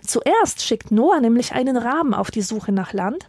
Zuerst 0.07 0.63
schickt 0.63 0.91
Noah 0.91 1.21
nämlich 1.21 1.53
einen 1.53 1.77
Raben 1.77 2.15
auf 2.15 2.31
die 2.31 2.43
Suche 2.43 2.73
nach 2.73 2.93
Land, 2.93 3.29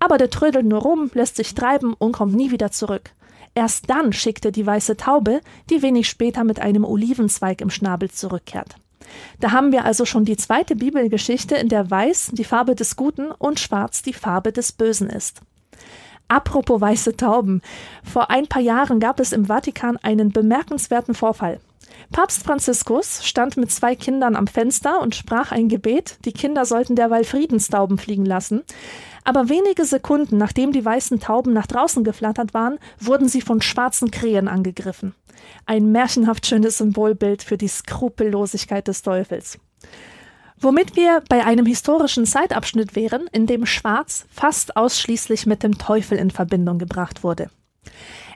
aber 0.00 0.18
der 0.18 0.30
trödelt 0.30 0.66
nur 0.66 0.80
rum, 0.80 1.10
lässt 1.14 1.36
sich 1.36 1.54
treiben 1.54 1.94
und 1.94 2.12
kommt 2.12 2.34
nie 2.34 2.50
wieder 2.50 2.70
zurück. 2.70 3.10
Erst 3.54 3.90
dann 3.90 4.12
schickt 4.12 4.44
er 4.44 4.52
die 4.52 4.66
weiße 4.66 4.96
Taube, 4.96 5.40
die 5.68 5.82
wenig 5.82 6.08
später 6.08 6.42
mit 6.42 6.60
einem 6.60 6.84
Olivenzweig 6.84 7.60
im 7.60 7.70
Schnabel 7.70 8.10
zurückkehrt. 8.10 8.76
Da 9.40 9.50
haben 9.50 9.72
wir 9.72 9.84
also 9.84 10.04
schon 10.04 10.24
die 10.24 10.36
zweite 10.36 10.74
Bibelgeschichte, 10.74 11.56
in 11.56 11.68
der 11.68 11.90
Weiß 11.90 12.30
die 12.32 12.44
Farbe 12.44 12.74
des 12.74 12.96
Guten 12.96 13.30
und 13.30 13.60
Schwarz 13.60 14.02
die 14.02 14.14
Farbe 14.14 14.52
des 14.52 14.72
Bösen 14.72 15.10
ist. 15.10 15.40
Apropos 16.28 16.80
weiße 16.80 17.16
Tauben. 17.16 17.60
Vor 18.02 18.30
ein 18.30 18.46
paar 18.46 18.62
Jahren 18.62 19.00
gab 19.00 19.20
es 19.20 19.32
im 19.32 19.46
Vatikan 19.46 19.98
einen 19.98 20.30
bemerkenswerten 20.30 21.14
Vorfall. 21.14 21.60
Papst 22.12 22.42
Franziskus 22.44 23.24
stand 23.26 23.56
mit 23.56 23.70
zwei 23.70 23.94
Kindern 23.96 24.36
am 24.36 24.46
Fenster 24.46 25.00
und 25.00 25.14
sprach 25.14 25.52
ein 25.52 25.68
Gebet. 25.68 26.18
Die 26.24 26.32
Kinder 26.32 26.66
sollten 26.66 26.96
derweil 26.96 27.24
Friedenstauben 27.24 27.98
fliegen 27.98 28.26
lassen. 28.26 28.62
Aber 29.24 29.48
wenige 29.48 29.84
Sekunden 29.84 30.36
nachdem 30.36 30.72
die 30.72 30.84
weißen 30.84 31.20
Tauben 31.20 31.52
nach 31.52 31.66
draußen 31.66 32.04
geflattert 32.04 32.54
waren, 32.54 32.78
wurden 32.98 33.28
sie 33.28 33.40
von 33.40 33.62
schwarzen 33.62 34.10
Krähen 34.10 34.48
angegriffen. 34.48 35.14
Ein 35.66 35.92
märchenhaft 35.92 36.46
schönes 36.46 36.78
Symbolbild 36.78 37.42
für 37.42 37.56
die 37.56 37.68
Skrupellosigkeit 37.68 38.88
des 38.88 39.02
Teufels. 39.02 39.58
Womit 40.58 40.94
wir 40.94 41.22
bei 41.28 41.44
einem 41.44 41.66
historischen 41.66 42.24
Zeitabschnitt 42.24 42.94
wären, 42.94 43.26
in 43.32 43.46
dem 43.46 43.66
Schwarz 43.66 44.26
fast 44.30 44.76
ausschließlich 44.76 45.46
mit 45.46 45.62
dem 45.62 45.76
Teufel 45.78 46.18
in 46.18 46.30
Verbindung 46.30 46.78
gebracht 46.78 47.24
wurde. 47.24 47.50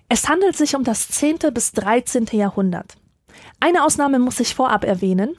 Es 0.09 0.29
handelt 0.29 0.57
sich 0.57 0.75
um 0.75 0.83
das 0.83 1.09
10. 1.09 1.39
bis 1.53 1.73
13. 1.73 2.27
Jahrhundert. 2.33 2.97
Eine 3.61 3.85
Ausnahme 3.85 4.19
muss 4.19 4.41
ich 4.41 4.55
vorab 4.55 4.85
erwähnen. 4.85 5.37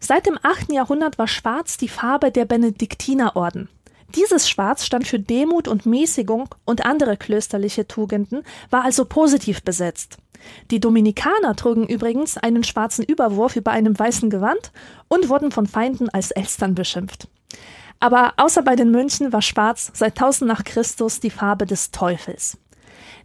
Seit 0.00 0.26
dem 0.26 0.38
8. 0.42 0.72
Jahrhundert 0.72 1.18
war 1.18 1.28
Schwarz 1.28 1.76
die 1.76 1.88
Farbe 1.88 2.30
der 2.30 2.44
Benediktinerorden. 2.44 3.68
Dieses 4.14 4.48
Schwarz 4.48 4.86
stand 4.86 5.06
für 5.06 5.18
Demut 5.18 5.68
und 5.68 5.84
Mäßigung 5.84 6.54
und 6.64 6.86
andere 6.86 7.16
klösterliche 7.16 7.86
Tugenden, 7.86 8.42
war 8.70 8.84
also 8.84 9.04
positiv 9.04 9.62
besetzt. 9.62 10.16
Die 10.70 10.80
Dominikaner 10.80 11.56
trugen 11.56 11.86
übrigens 11.86 12.38
einen 12.38 12.64
schwarzen 12.64 13.04
Überwurf 13.04 13.56
über 13.56 13.72
einem 13.72 13.98
weißen 13.98 14.30
Gewand 14.30 14.72
und 15.08 15.28
wurden 15.28 15.50
von 15.50 15.66
Feinden 15.66 16.08
als 16.08 16.30
Elstern 16.30 16.74
beschimpft. 16.74 17.28
Aber 18.00 18.34
außer 18.36 18.62
bei 18.62 18.76
den 18.76 18.90
Mönchen 18.90 19.32
war 19.32 19.42
Schwarz 19.42 19.90
seit 19.92 20.12
1000 20.12 20.48
nach 20.48 20.64
Christus 20.64 21.20
die 21.20 21.30
Farbe 21.30 21.66
des 21.66 21.90
Teufels. 21.90 22.56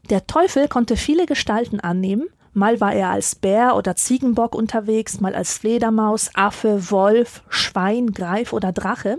Der 0.10 0.28
Teufel 0.28 0.68
konnte 0.68 0.98
viele 0.98 1.28
Gestalten 1.28 1.80
annehmen, 1.80 2.28
mal 2.54 2.80
war 2.80 2.94
er 2.94 3.10
als 3.10 3.36
Bär 3.36 3.76
oder 3.76 3.96
Ziegenbock 3.96 4.56
unterwegs, 4.56 5.20
mal 5.20 5.36
als 5.36 5.58
Fledermaus, 5.58 6.30
Affe, 6.34 6.92
Wolf, 6.92 7.44
Schwein, 7.50 8.12
Greif 8.12 8.54
oder 8.54 8.72
Drache, 8.72 9.18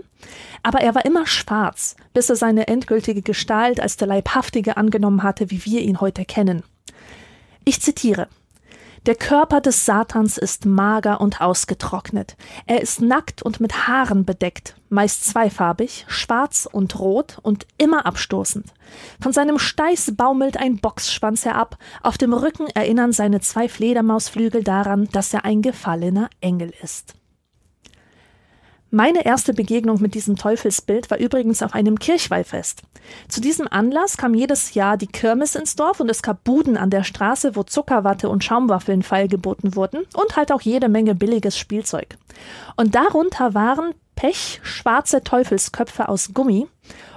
aber 0.63 0.81
er 0.81 0.95
war 0.95 1.05
immer 1.05 1.27
schwarz, 1.27 1.95
bis 2.13 2.29
er 2.29 2.35
seine 2.35 2.67
endgültige 2.67 3.21
Gestalt 3.21 3.79
als 3.79 3.97
der 3.97 4.07
Leibhaftige 4.07 4.77
angenommen 4.77 5.23
hatte, 5.23 5.51
wie 5.51 5.63
wir 5.65 5.81
ihn 5.81 6.01
heute 6.01 6.25
kennen. 6.25 6.63
Ich 7.65 7.81
zitiere 7.81 8.27
der 9.05 9.15
Körper 9.15 9.61
des 9.61 9.85
Satans 9.85 10.37
ist 10.37 10.65
mager 10.65 11.21
und 11.21 11.41
ausgetrocknet. 11.41 12.35
Er 12.65 12.81
ist 12.81 13.01
nackt 13.01 13.43
und 13.43 13.59
mit 13.59 13.87
Haaren 13.87 14.25
bedeckt, 14.25 14.75
meist 14.89 15.25
zweifarbig, 15.25 16.05
schwarz 16.07 16.67
und 16.71 16.99
rot 16.99 17.37
und 17.41 17.67
immer 17.77 18.05
abstoßend. 18.05 18.65
Von 19.21 19.31
seinem 19.31 19.59
Steiß 19.59 20.15
baumelt 20.15 20.57
ein 20.57 20.77
Boxschwanz 20.77 21.45
herab, 21.45 21.77
auf 22.01 22.17
dem 22.17 22.33
Rücken 22.33 22.67
erinnern 22.73 23.11
seine 23.11 23.41
zwei 23.41 23.69
Fledermausflügel 23.69 24.63
daran, 24.63 25.07
dass 25.11 25.33
er 25.33 25.45
ein 25.45 25.61
gefallener 25.61 26.29
Engel 26.41 26.73
ist. 26.81 27.13
Meine 28.91 29.25
erste 29.25 29.53
Begegnung 29.53 29.99
mit 29.99 30.13
diesem 30.13 30.35
Teufelsbild 30.35 31.09
war 31.09 31.17
übrigens 31.17 31.63
auf 31.63 31.73
einem 31.73 31.97
Kirchweihfest. 31.97 32.83
Zu 33.27 33.41
diesem 33.41 33.67
Anlass 33.67 34.15
kam 34.15 34.35
jedes 34.35 34.75
Jahr 34.75 34.95
die 34.95 35.07
Kirmes 35.07 35.55
ins 35.55 35.75
Dorf 35.75 35.99
und 35.99 36.09
es 36.09 36.21
gab 36.21 36.43
Buden 36.43 36.77
an 36.77 36.91
der 36.91 37.03
Straße, 37.03 37.55
wo 37.55 37.63
Zuckerwatte 37.63 38.29
und 38.29 38.43
Schaumwaffeln 38.43 39.01
feilgeboten 39.01 39.75
wurden 39.75 40.05
und 40.13 40.35
halt 40.35 40.51
auch 40.51 40.61
jede 40.61 40.87
Menge 40.87 41.15
billiges 41.15 41.57
Spielzeug. 41.57 42.15
Und 42.77 42.95
darunter 42.95 43.53
waren 43.53 43.95
pechschwarze 44.15 45.23
Teufelsköpfe 45.23 46.07
aus 46.07 46.33
Gummi, 46.33 46.67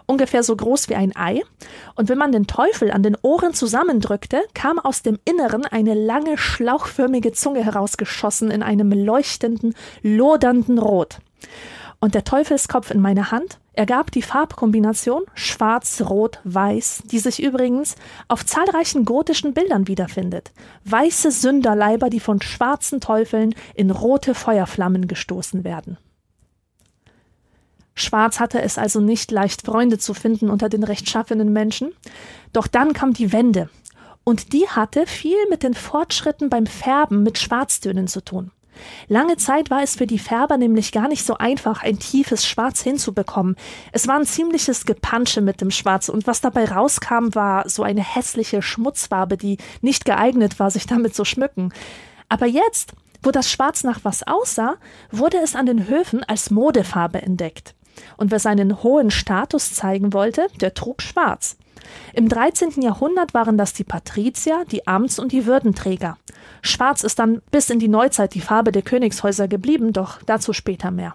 ungefähr 0.06 0.42
so 0.42 0.56
groß 0.56 0.88
wie 0.88 0.94
ein 0.94 1.14
Ei, 1.14 1.42
und 1.94 2.08
wenn 2.08 2.18
man 2.18 2.32
den 2.32 2.46
Teufel 2.46 2.90
an 2.90 3.02
den 3.02 3.16
Ohren 3.22 3.54
zusammendrückte, 3.54 4.42
kam 4.54 4.78
aus 4.78 5.02
dem 5.02 5.18
Inneren 5.24 5.64
eine 5.64 5.94
lange 5.94 6.38
schlauchförmige 6.38 7.32
Zunge 7.32 7.64
herausgeschossen 7.64 8.50
in 8.50 8.62
einem 8.62 8.90
leuchtenden, 8.90 9.74
lodernden 10.02 10.78
Rot. 10.78 11.18
Und 12.00 12.14
der 12.14 12.24
Teufelskopf 12.24 12.90
in 12.90 13.00
meiner 13.00 13.32
Hand 13.32 13.58
ergab 13.72 14.12
die 14.12 14.22
Farbkombination 14.22 15.24
Schwarz, 15.34 16.00
Rot, 16.02 16.40
Weiß, 16.44 17.02
die 17.10 17.18
sich 17.18 17.42
übrigens 17.42 17.96
auf 18.28 18.46
zahlreichen 18.46 19.04
gotischen 19.04 19.52
Bildern 19.52 19.88
wiederfindet. 19.88 20.52
Weiße 20.84 21.30
Sünderleiber, 21.30 22.08
die 22.08 22.20
von 22.20 22.40
schwarzen 22.40 23.00
Teufeln 23.00 23.54
in 23.74 23.90
rote 23.90 24.34
Feuerflammen 24.34 25.08
gestoßen 25.08 25.64
werden. 25.64 25.96
Schwarz 27.94 28.38
hatte 28.38 28.62
es 28.62 28.78
also 28.78 29.00
nicht 29.00 29.32
leicht, 29.32 29.62
Freunde 29.62 29.98
zu 29.98 30.14
finden 30.14 30.50
unter 30.50 30.68
den 30.68 30.84
rechtschaffenen 30.84 31.52
Menschen. 31.52 31.92
Doch 32.52 32.68
dann 32.68 32.92
kam 32.92 33.12
die 33.12 33.32
Wende. 33.32 33.70
Und 34.22 34.52
die 34.52 34.68
hatte 34.68 35.06
viel 35.06 35.48
mit 35.50 35.64
den 35.64 35.74
Fortschritten 35.74 36.48
beim 36.48 36.66
Färben 36.66 37.24
mit 37.24 37.38
Schwarztönen 37.38 38.06
zu 38.06 38.24
tun. 38.24 38.52
Lange 39.08 39.36
Zeit 39.36 39.70
war 39.70 39.82
es 39.82 39.96
für 39.96 40.06
die 40.06 40.18
Färber 40.18 40.56
nämlich 40.56 40.92
gar 40.92 41.08
nicht 41.08 41.24
so 41.24 41.36
einfach, 41.36 41.82
ein 41.82 41.98
tiefes 41.98 42.46
Schwarz 42.46 42.82
hinzubekommen. 42.82 43.56
Es 43.92 44.08
war 44.08 44.16
ein 44.16 44.24
ziemliches 44.24 44.86
Gepansche 44.86 45.40
mit 45.40 45.60
dem 45.60 45.70
Schwarz 45.70 46.08
und 46.08 46.26
was 46.26 46.40
dabei 46.40 46.64
rauskam, 46.64 47.34
war 47.34 47.68
so 47.68 47.82
eine 47.82 48.02
hässliche 48.02 48.62
Schmutzfarbe, 48.62 49.36
die 49.36 49.58
nicht 49.80 50.04
geeignet 50.04 50.58
war, 50.58 50.70
sich 50.70 50.86
damit 50.86 51.14
zu 51.14 51.24
schmücken. 51.24 51.72
Aber 52.28 52.46
jetzt, 52.46 52.92
wo 53.22 53.30
das 53.30 53.50
Schwarz 53.50 53.84
nach 53.84 54.00
was 54.04 54.26
aussah, 54.26 54.76
wurde 55.10 55.38
es 55.38 55.56
an 55.56 55.66
den 55.66 55.88
Höfen 55.88 56.24
als 56.24 56.50
Modefarbe 56.50 57.20
entdeckt. 57.20 57.74
Und 58.16 58.30
wer 58.30 58.38
seinen 58.38 58.82
hohen 58.82 59.10
Status 59.10 59.74
zeigen 59.74 60.12
wollte, 60.12 60.46
der 60.60 60.72
trug 60.72 61.02
Schwarz. 61.02 61.57
Im 62.14 62.28
13. 62.28 62.82
Jahrhundert 62.82 63.34
waren 63.34 63.58
das 63.58 63.72
die 63.72 63.84
Patrizier, 63.84 64.64
die 64.70 64.86
Amts- 64.86 65.18
und 65.18 65.32
die 65.32 65.46
Würdenträger. 65.46 66.16
Schwarz 66.62 67.04
ist 67.04 67.18
dann 67.18 67.42
bis 67.50 67.70
in 67.70 67.78
die 67.78 67.88
Neuzeit 67.88 68.34
die 68.34 68.40
Farbe 68.40 68.72
der 68.72 68.82
Königshäuser 68.82 69.48
geblieben, 69.48 69.92
doch 69.92 70.22
dazu 70.26 70.52
später 70.52 70.90
mehr. 70.90 71.14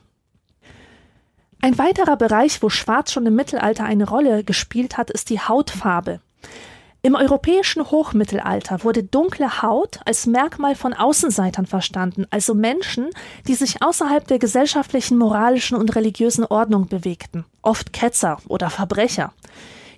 Ein 1.61 1.77
weiterer 1.77 2.17
Bereich, 2.17 2.61
wo 2.61 2.69
Schwarz 2.69 3.11
schon 3.11 3.25
im 3.25 3.35
Mittelalter 3.35 3.85
eine 3.85 4.07
Rolle 4.07 4.43
gespielt 4.43 4.97
hat, 4.97 5.09
ist 5.09 5.29
die 5.29 5.39
Hautfarbe. 5.39 6.19
Im 7.05 7.15
europäischen 7.15 7.91
Hochmittelalter 7.91 8.85
wurde 8.85 9.03
dunkle 9.03 9.61
Haut 9.61 9.99
als 10.05 10.25
Merkmal 10.25 10.73
von 10.73 10.93
Außenseitern 10.93 11.65
verstanden, 11.65 12.25
also 12.29 12.53
Menschen, 12.53 13.09
die 13.45 13.55
sich 13.55 13.81
außerhalb 13.81 14.25
der 14.25 14.39
gesellschaftlichen, 14.39 15.17
moralischen 15.17 15.75
und 15.77 15.95
religiösen 15.95 16.45
Ordnung 16.45 16.87
bewegten, 16.87 17.43
oft 17.61 17.91
Ketzer 17.91 18.37
oder 18.47 18.69
Verbrecher. 18.69 19.33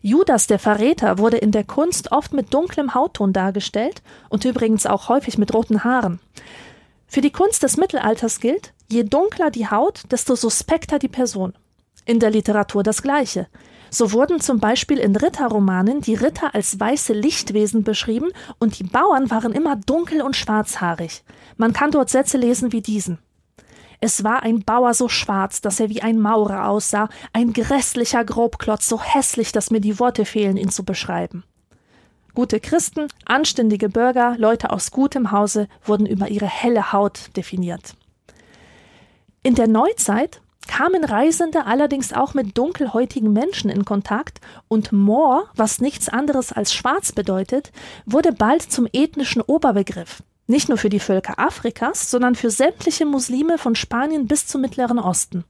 Judas 0.06 0.46
der 0.46 0.60
Verräter 0.60 1.18
wurde 1.18 1.38
in 1.38 1.50
der 1.50 1.64
Kunst 1.64 2.12
oft 2.12 2.32
mit 2.32 2.54
dunklem 2.54 2.94
Hautton 2.94 3.34
dargestellt 3.34 4.04
und 4.30 4.46
übrigens 4.46 4.86
auch 4.86 5.10
häufig 5.10 5.40
mit 5.40 5.52
roten 5.52 5.84
Haaren. 5.84 6.20
Für 7.08 7.22
die 7.22 7.32
Kunst 7.32 7.64
des 7.64 7.76
Mittelalters 7.76 8.40
gilt, 8.40 8.76
je 8.88 9.02
dunkler 9.02 9.50
die 9.50 9.68
Haut, 9.68 10.04
desto 10.12 10.36
suspekter 10.36 11.00
die 11.00 11.08
Person. 11.08 11.54
In 12.06 12.20
der 12.20 12.30
Literatur 12.30 12.84
das 12.84 13.02
Gleiche. 13.02 13.48
So 13.90 14.12
wurden 14.12 14.40
zum 14.40 14.60
Beispiel 14.60 15.00
in 15.00 15.16
Ritterromanen 15.16 16.02
die 16.02 16.14
Ritter 16.14 16.54
als 16.54 16.80
weiße 16.80 17.14
Lichtwesen 17.14 17.84
beschrieben 17.84 18.30
und 18.60 18.78
die 18.78 18.84
Bauern 18.84 19.32
waren 19.32 19.54
immer 19.54 19.76
dunkel 19.76 20.22
und 20.22 20.36
schwarzhaarig. 20.36 21.24
Man 21.58 21.74
kann 21.74 21.90
dort 21.90 22.12
Sätze 22.12 22.38
lesen 22.38 22.72
wie 22.74 22.82
diesen. 22.82 23.18
Es 24.06 24.24
war 24.24 24.44
ein 24.44 24.64
Bauer 24.64 24.94
so 24.94 25.10
schwarz, 25.10 25.62
dass 25.62 25.80
er 25.80 25.90
wie 25.90 26.04
ein 26.04 26.20
Maurer 26.20 26.68
aussah, 26.68 27.10
ein 27.34 27.54
grässlicher 27.54 28.24
Grobklotz, 28.24 28.88
so 28.88 29.02
hässlich, 29.02 29.52
dass 29.52 29.72
mir 29.72 29.82
die 29.82 29.98
Worte 30.00 30.26
fehlen, 30.26 30.58
ihn 30.58 30.70
zu 30.70 30.84
beschreiben. 30.84 31.44
Gute 32.36 32.60
Christen, 32.60 33.08
anständige 33.26 33.90
Bürger, 33.90 34.36
Leute 34.38 34.70
aus 34.70 34.92
gutem 34.92 35.32
Hause 35.32 35.68
wurden 35.84 36.06
über 36.06 36.28
ihre 36.28 36.46
helle 36.46 36.94
Haut 36.94 37.36
definiert. 37.36 37.96
In 39.42 39.56
der 39.56 39.68
Neuzeit 39.68 40.40
kamen 40.68 41.04
Reisende 41.04 41.66
allerdings 41.66 42.14
auch 42.14 42.36
mit 42.36 42.56
dunkelhäutigen 42.56 43.34
Menschen 43.34 43.72
in 43.72 43.86
Kontakt 43.86 44.40
und 44.68 44.92
Moor, 44.92 45.50
was 45.56 45.82
nichts 45.82 46.10
anderes 46.10 46.52
als 46.52 46.76
schwarz 46.76 47.12
bedeutet, 47.12 47.72
wurde 48.06 48.34
bald 48.34 48.72
zum 48.72 48.88
ethnischen 48.94 49.42
Oberbegriff. 49.42 50.22
Nicht 50.48 50.70
nur 50.70 50.78
für 50.78 50.90
die 50.90 51.00
Völker 51.00 51.40
Afrikas, 51.40 52.12
sondern 52.12 52.36
für 52.36 52.52
sämtliche 52.52 53.06
Muslime 53.06 53.58
von 53.58 53.76
Spanien 53.76 54.28
bis 54.28 54.46
zum 54.46 54.62
Mittleren 54.62 55.00
Osten. 55.00 55.44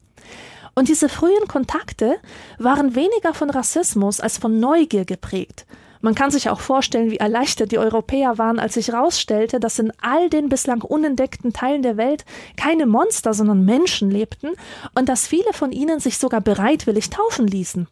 Und 0.74 0.90
diese 0.90 1.10
frühen 1.10 1.48
Kontakte 1.48 2.16
waren 2.60 2.96
weniger 2.96 3.34
von 3.34 3.50
Rassismus 3.50 4.20
als 4.20 4.38
von 4.38 4.60
Neugier 4.60 5.06
geprägt. 5.06 5.66
Man 6.02 6.14
kann 6.16 6.30
sich 6.30 6.50
auch 6.50 6.60
vorstellen, 6.60 7.10
wie 7.10 7.18
erleichtert 7.18 7.72
die 7.72 7.80
Europäer 7.80 8.38
waren, 8.38 8.60
als 8.60 8.76
sich 8.76 8.90
herausstellte, 8.90 9.60
dass 9.60 9.80
in 9.80 9.92
all 10.02 10.30
den 10.30 10.50
bislang 10.50 10.82
unentdeckten 10.82 11.52
Teilen 11.52 11.82
der 11.82 11.98
Welt 11.98 12.26
keine 12.58 12.86
Monster, 12.86 13.34
sondern 13.34 13.66
Menschen 13.66 14.12
lebten 14.12 14.50
und 14.94 15.10
dass 15.10 15.28
viele 15.28 15.52
von 15.54 15.72
ihnen 15.72 16.00
sich 16.00 16.20
sogar 16.20 16.42
bereitwillig 16.42 17.10
taufen 17.10 17.48
ließen. 17.48 17.88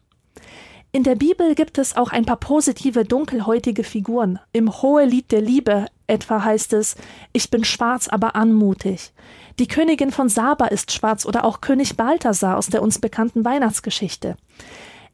In 0.92 1.02
der 1.02 1.16
Bibel 1.16 1.56
gibt 1.56 1.80
es 1.80 1.96
auch 1.96 2.12
ein 2.12 2.26
paar 2.26 2.38
positive 2.38 3.04
dunkelhäutige 3.04 3.84
Figuren. 3.84 4.40
Im 4.52 4.72
Hohelied 4.72 5.32
der 5.32 5.42
Liebe 5.42 5.88
etwa 6.08 6.44
heißt 6.44 6.74
es, 6.74 6.96
ich 7.32 7.50
bin 7.50 7.64
schwarz, 7.64 8.08
aber 8.08 8.36
anmutig. 8.36 9.14
Die 9.60 9.68
Königin 9.68 10.12
von 10.12 10.30
Saba 10.30 10.66
ist 10.68 10.92
schwarz 10.92 11.26
oder 11.26 11.46
auch 11.46 11.62
König 11.62 11.96
Balthasar 11.96 12.58
aus 12.58 12.68
der 12.68 12.82
uns 12.82 13.00
bekannten 13.00 13.46
Weihnachtsgeschichte. 13.46 14.36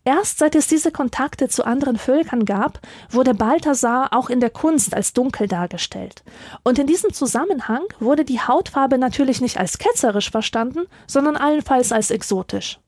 Erst 0.05 0.39
seit 0.39 0.55
es 0.55 0.67
diese 0.67 0.91
Kontakte 0.91 1.49
zu 1.49 1.65
anderen 1.65 1.97
Völkern 1.97 2.45
gab, 2.45 2.79
wurde 3.09 3.33
Balthasar 3.33 4.13
auch 4.13 4.29
in 4.29 4.39
der 4.39 4.49
Kunst 4.49 4.95
als 4.95 5.13
dunkel 5.13 5.47
dargestellt. 5.47 6.23
Und 6.63 6.79
in 6.79 6.87
diesem 6.87 7.13
Zusammenhang 7.13 7.83
wurde 7.99 8.23
die 8.23 8.39
Hautfarbe 8.39 8.97
natürlich 8.97 9.41
nicht 9.41 9.59
als 9.59 9.77
ketzerisch 9.77 10.31
verstanden, 10.31 10.87
sondern 11.05 11.35
allenfalls 11.35 11.91
als 11.91 12.11
exotisch. 12.11 12.79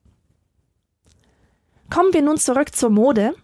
Kommen 1.89 2.13
wir 2.13 2.21
nun 2.21 2.37
zurück 2.37 2.73
zur 2.73 2.89
Mode, 2.89 3.35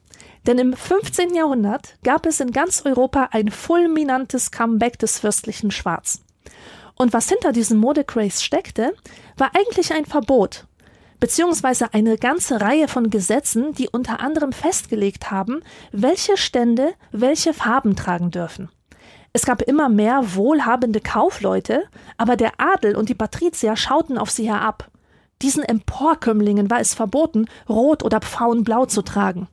denn 0.47 0.57
im 0.57 0.73
15. 0.73 1.35
Jahrhundert 1.35 1.95
gab 2.03 2.25
es 2.25 2.39
in 2.39 2.51
ganz 2.51 2.83
Europa 2.85 3.29
ein 3.31 3.51
fulminantes 3.51 4.51
Comeback 4.51 4.97
des 4.97 5.19
fürstlichen 5.19 5.71
Schwarz. 5.71 6.21
Und 6.95 7.13
was 7.13 7.29
hinter 7.29 7.51
diesem 7.51 7.77
Modecraze 7.77 8.43
steckte, 8.43 8.93
war 9.37 9.51
eigentlich 9.53 9.93
ein 9.93 10.05
Verbot. 10.05 10.65
beziehungsweise 11.19 11.93
eine 11.93 12.17
ganze 12.17 12.61
Reihe 12.61 12.87
von 12.87 13.09
Gesetzen, 13.09 13.73
die 13.73 13.89
unter 13.89 14.19
anderem 14.19 14.51
festgelegt 14.51 15.31
haben, 15.31 15.61
welche 15.91 16.37
Stände 16.37 16.93
welche 17.11 17.53
Farben 17.53 17.95
tragen 17.95 18.31
dürfen. 18.31 18.69
Es 19.33 19.45
gab 19.45 19.61
immer 19.61 19.89
mehr 19.89 20.35
wohlhabende 20.35 21.01
Kaufleute, 21.01 21.83
aber 22.17 22.35
der 22.35 22.53
Adel 22.59 22.95
und 22.95 23.09
die 23.09 23.15
Patrizier 23.15 23.75
schauten 23.75 24.17
auf 24.17 24.29
sie 24.29 24.47
herab. 24.47 24.89
Diesen 25.41 25.63
Emporkömmlingen 25.63 26.69
war 26.69 26.79
es 26.79 26.93
verboten, 26.93 27.45
rot 27.69 28.03
oder 28.03 28.19
pfauenblau 28.19 28.85
zu 28.85 29.03
tragen. 29.03 29.47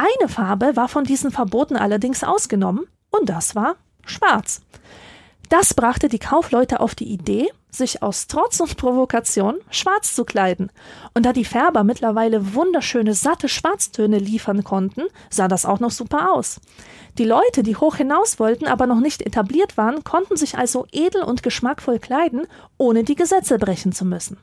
Eine 0.00 0.30
Farbe 0.30 0.76
war 0.76 0.88
von 0.88 1.04
diesen 1.04 1.30
Verboten 1.30 1.76
allerdings 1.76 2.24
ausgenommen, 2.24 2.86
und 3.10 3.28
das 3.28 3.54
war 3.54 3.76
schwarz. 4.06 4.62
Das 5.50 5.74
brachte 5.74 6.08
die 6.08 6.18
Kaufleute 6.18 6.80
auf 6.80 6.94
die 6.94 7.12
Idee, 7.12 7.50
sich 7.70 8.02
aus 8.02 8.26
Trotz 8.26 8.60
und 8.60 8.78
Provokation 8.78 9.56
schwarz 9.68 10.14
zu 10.14 10.24
kleiden. 10.24 10.72
Und 11.12 11.26
da 11.26 11.34
die 11.34 11.44
Färber 11.44 11.84
mittlerweile 11.84 12.54
wunderschöne, 12.54 13.12
satte 13.12 13.50
Schwarztöne 13.50 14.18
liefern 14.18 14.64
konnten, 14.64 15.02
sah 15.28 15.48
das 15.48 15.66
auch 15.66 15.80
noch 15.80 15.90
super 15.90 16.32
aus. 16.32 16.62
Die 17.18 17.26
Leute, 17.26 17.62
die 17.62 17.76
hoch 17.76 17.96
hinaus 17.96 18.38
wollten, 18.38 18.68
aber 18.68 18.86
noch 18.86 19.00
nicht 19.00 19.20
etabliert 19.20 19.76
waren, 19.76 20.02
konnten 20.02 20.38
sich 20.38 20.56
also 20.56 20.86
edel 20.92 21.22
und 21.22 21.42
geschmackvoll 21.42 21.98
kleiden, 21.98 22.46
ohne 22.78 23.04
die 23.04 23.16
Gesetze 23.16 23.58
brechen 23.58 23.92
zu 23.92 24.06
müssen. 24.06 24.38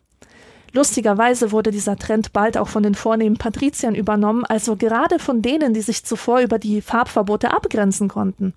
Lustigerweise 0.74 1.52
wurde 1.52 1.72
dieser 1.72 1.98
Trend 1.98 2.34
bald 2.34 2.58
auch 2.58 2.68
von 2.68 2.84
den 2.84 2.96
vornehmen 2.96 3.38
Patriziern 3.38 3.96
übernommen, 3.96 4.46
also 4.46 4.76
gerade 4.76 5.20
von 5.20 5.42
denen, 5.42 5.74
die 5.74 5.82
sich 5.82 6.04
zuvor 6.04 6.40
über 6.40 6.60
die 6.60 6.82
Farbverbote 6.82 7.52
abgrenzen 7.52 8.08
konnten. 8.08 8.54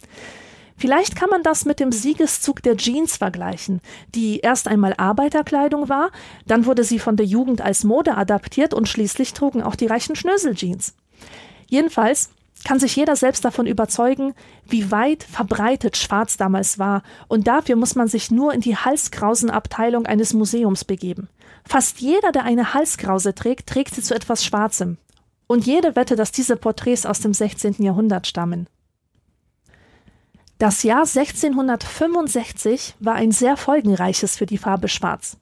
Vielleicht 0.77 1.15
kann 1.15 1.29
man 1.29 1.43
das 1.43 1.67
mit 1.67 1.79
dem 1.79 1.93
Siegeszug 1.93 2.63
der 2.63 2.77
Jeans 2.77 3.19
vergleichen, 3.19 3.83
die 4.15 4.41
erst 4.41 4.67
einmal 4.67 4.95
Arbeiterkleidung 4.97 5.91
war, 5.91 6.11
dann 6.47 6.65
wurde 6.65 6.85
sie 6.85 6.99
von 6.99 7.17
der 7.17 7.27
Jugend 7.27 7.61
als 7.61 7.85
Mode 7.85 8.17
adaptiert 8.17 8.73
und 8.73 8.89
schließlich 8.89 9.35
trugen 9.35 9.63
auch 9.63 9.75
die 9.75 9.87
reichen 9.87 10.17
Schnöseljeans. 10.17 10.95
Jedenfalls 11.69 12.31
kann 12.65 12.79
sich 12.79 12.97
jeder 12.97 13.15
selbst 13.15 13.45
davon 13.45 13.67
überzeugen, 13.67 14.35
wie 14.67 14.91
weit 14.91 15.23
verbreitet 15.23 15.99
Schwarz 15.99 16.39
damals 16.39 16.79
war, 16.79 17.03
und 17.29 17.47
dafür 17.47 17.77
muss 17.77 17.95
man 17.95 18.09
sich 18.09 18.31
nur 18.31 18.55
in 18.55 18.63
die 18.63 18.77
Halskrausenabteilung 18.77 20.07
eines 20.07 20.33
Museums 20.33 20.87
begeben. 20.87 21.29
Fast 21.65 22.01
jeder, 22.01 22.33
der 22.33 22.45
eine 22.45 22.75
Halskrause 22.75 23.35
trägt, 23.35 23.69
trägt 23.69 23.95
sie 23.95 24.03
zu 24.03 24.15
etwas 24.15 24.45
Schwarzem. 24.45 24.99
Und 25.47 25.67
jede 25.67 25.97
wette, 25.97 26.17
dass 26.17 26.33
diese 26.33 26.57
Porträts 26.57 27.07
aus 27.07 27.21
dem 27.21 27.35
16. 27.35 27.77
Jahrhundert 27.83 28.27
stammen. 28.27 28.69
Das 30.59 30.83
Jahr 30.83 31.07
1665 31.07 32.97
war 33.01 33.15
ein 33.15 33.33
sehr 33.33 33.57
folgenreiches 33.57 34.37
für 34.37 34.47
die 34.47 34.59
Farbe 34.59 34.89
Schwarz. 34.89 35.39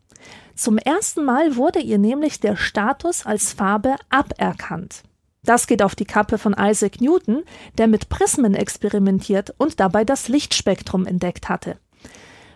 Zum 0.54 0.78
ersten 0.78 1.24
Mal 1.24 1.56
wurde 1.56 1.80
ihr 1.80 1.98
nämlich 1.98 2.40
der 2.40 2.56
Status 2.56 3.26
als 3.26 3.52
Farbe 3.52 3.96
aberkannt. 4.10 5.02
Das 5.44 5.66
geht 5.66 5.82
auf 5.82 5.94
die 5.94 6.04
Kappe 6.04 6.38
von 6.38 6.54
Isaac 6.58 7.00
Newton, 7.00 7.42
der 7.78 7.88
mit 7.88 8.08
Prismen 8.08 8.54
experimentiert 8.54 9.54
und 9.58 9.80
dabei 9.80 10.04
das 10.04 10.28
Lichtspektrum 10.28 11.06
entdeckt 11.06 11.48
hatte. 11.48 11.78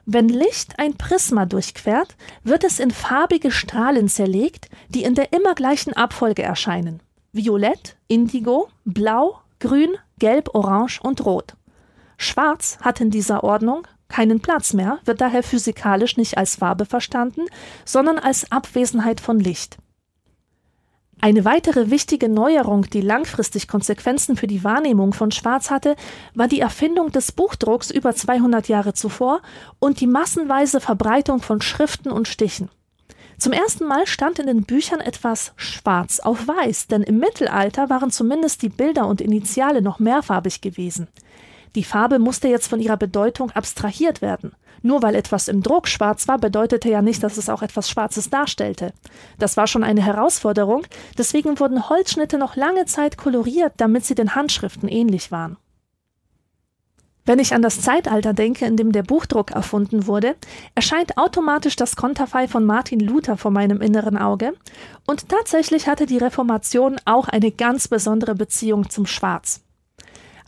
Wenn 0.05 0.29
Licht 0.29 0.79
ein 0.79 0.95
Prisma 0.97 1.47
durchquert, 1.47 2.17
wird 2.43 2.65
es 2.65 2.81
in 2.81 2.91
farbige 2.91 3.53
Strahlen 3.53 4.09
zerlegt, 4.09 4.69
die 4.89 5.05
in 5.05 5.15
der 5.15 5.33
immer 5.33 5.55
gleichen 5.55 5.93
Abfolge 5.93 6.43
erscheinen. 6.43 7.01
Violett, 7.33 7.97
Indigo, 8.09 8.69
Blau, 8.85 9.39
Grün, 9.61 9.97
Gelb, 10.19 10.55
Orange 10.55 11.01
und 11.03 11.25
Rot. 11.25 11.55
Schwarz 12.17 12.79
hat 12.81 13.01
in 13.01 13.11
dieser 13.11 13.45
Ordnung 13.45 13.87
keinen 14.09 14.41
Platz 14.41 14.75
mehr, 14.75 14.99
wird 15.05 15.21
daher 15.21 15.43
physikalisch 15.43 16.17
nicht 16.17 16.37
als 16.37 16.57
Farbe 16.57 16.85
verstanden, 16.85 17.43
sondern 17.85 18.19
als 18.19 18.51
Abwesenheit 18.53 19.21
von 19.21 19.41
Licht. 19.41 19.79
Eine 21.25 21.45
weitere 21.45 21.89
wichtige 21.89 22.29
Neuerung, 22.29 22.83
die 22.91 23.01
langfristig 23.01 23.69
Konsequenzen 23.69 24.35
für 24.35 24.49
die 24.49 24.65
Wahrnehmung 24.65 25.13
von 25.13 25.31
Schwarz 25.31 25.71
hatte, 25.71 25.95
war 26.35 26.49
die 26.49 26.59
Erfindung 26.59 27.13
des 27.13 27.31
Buchdrucks 27.31 27.93
über 27.93 28.13
200 28.13 28.67
Jahre 28.67 28.93
zuvor 28.93 29.41
und 29.79 30.01
die 30.01 30.09
massenweise 30.09 30.81
Verbreitung 30.81 31.41
von 31.41 31.61
Schriften 31.61 32.11
und 32.11 32.27
Stichen. 32.27 32.71
Zum 33.39 33.53
ersten 33.53 33.87
Mal 33.87 34.09
stand 34.09 34.41
in 34.41 34.49
den 34.49 34.65
Büchern 34.65 34.99
etwas 34.99 35.53
schwarz 35.55 36.19
auf 36.19 36.49
weiß, 36.49 36.89
denn 36.89 37.05
im 37.05 37.19
Mittelalter 37.19 37.89
waren 37.89 38.11
zumindest 38.11 38.61
die 38.63 38.69
Bilder 38.69 39.07
und 39.07 39.21
Initiale 39.21 39.81
noch 39.81 40.01
mehrfarbig 40.01 40.61
gewesen. 40.61 41.07
Die 41.77 41.85
Farbe 41.85 42.19
musste 42.19 42.49
jetzt 42.49 42.67
von 42.67 42.81
ihrer 42.81 42.97
Bedeutung 42.97 43.53
abstrahiert 43.53 44.23
werden. 44.23 44.57
Nur 44.83 45.03
weil 45.03 45.15
etwas 45.15 45.49
im 45.49 45.63
Druck 45.63 45.89
schwarz 45.89 46.29
war, 46.29 46.39
bedeutete 46.39 46.91
ja 46.91 47.03
nicht, 47.03 47.23
dass 47.23 47.37
es 47.37 47.49
auch 47.49 47.63
etwas 47.63 47.89
Schwarzes 47.89 48.31
darstellte. 48.31 48.93
Das 49.39 49.57
war 49.57 49.67
schon 49.67 49.85
eine 49.85 50.03
Herausforderung, 50.03 50.83
deswegen 51.17 51.59
wurden 51.61 51.89
Holzschnitte 51.89 52.37
noch 52.37 52.57
lange 52.57 52.85
Zeit 52.87 53.17
koloriert, 53.17 53.75
damit 53.77 54.05
sie 54.05 54.15
den 54.15 54.35
Handschriften 54.35 54.89
ähnlich 54.89 55.31
waren. 55.31 55.57
Wenn 57.25 57.39
ich 57.39 57.55
an 57.55 57.63
das 57.63 57.81
Zeitalter 57.81 58.33
denke, 58.33 58.67
in 58.67 58.77
dem 58.77 58.91
der 58.91 59.05
Buchdruck 59.05 59.53
erfunden 59.53 60.09
wurde, 60.09 60.35
erscheint 60.75 61.17
automatisch 61.17 61.77
das 61.77 61.95
Konterfei 61.95 62.49
von 62.49 62.65
Martin 62.65 62.99
Luther 62.99 63.37
vor 63.37 63.53
meinem 63.53 63.81
inneren 63.81 64.19
Auge, 64.19 64.55
und 65.07 65.29
tatsächlich 65.29 65.87
hatte 65.87 66.07
die 66.07 66.19
Reformation 66.19 66.97
auch 67.05 67.29
eine 67.29 67.53
ganz 67.53 67.87
besondere 67.87 68.35
Beziehung 68.35 68.91
zum 68.91 69.07
Schwarz. 69.07 69.61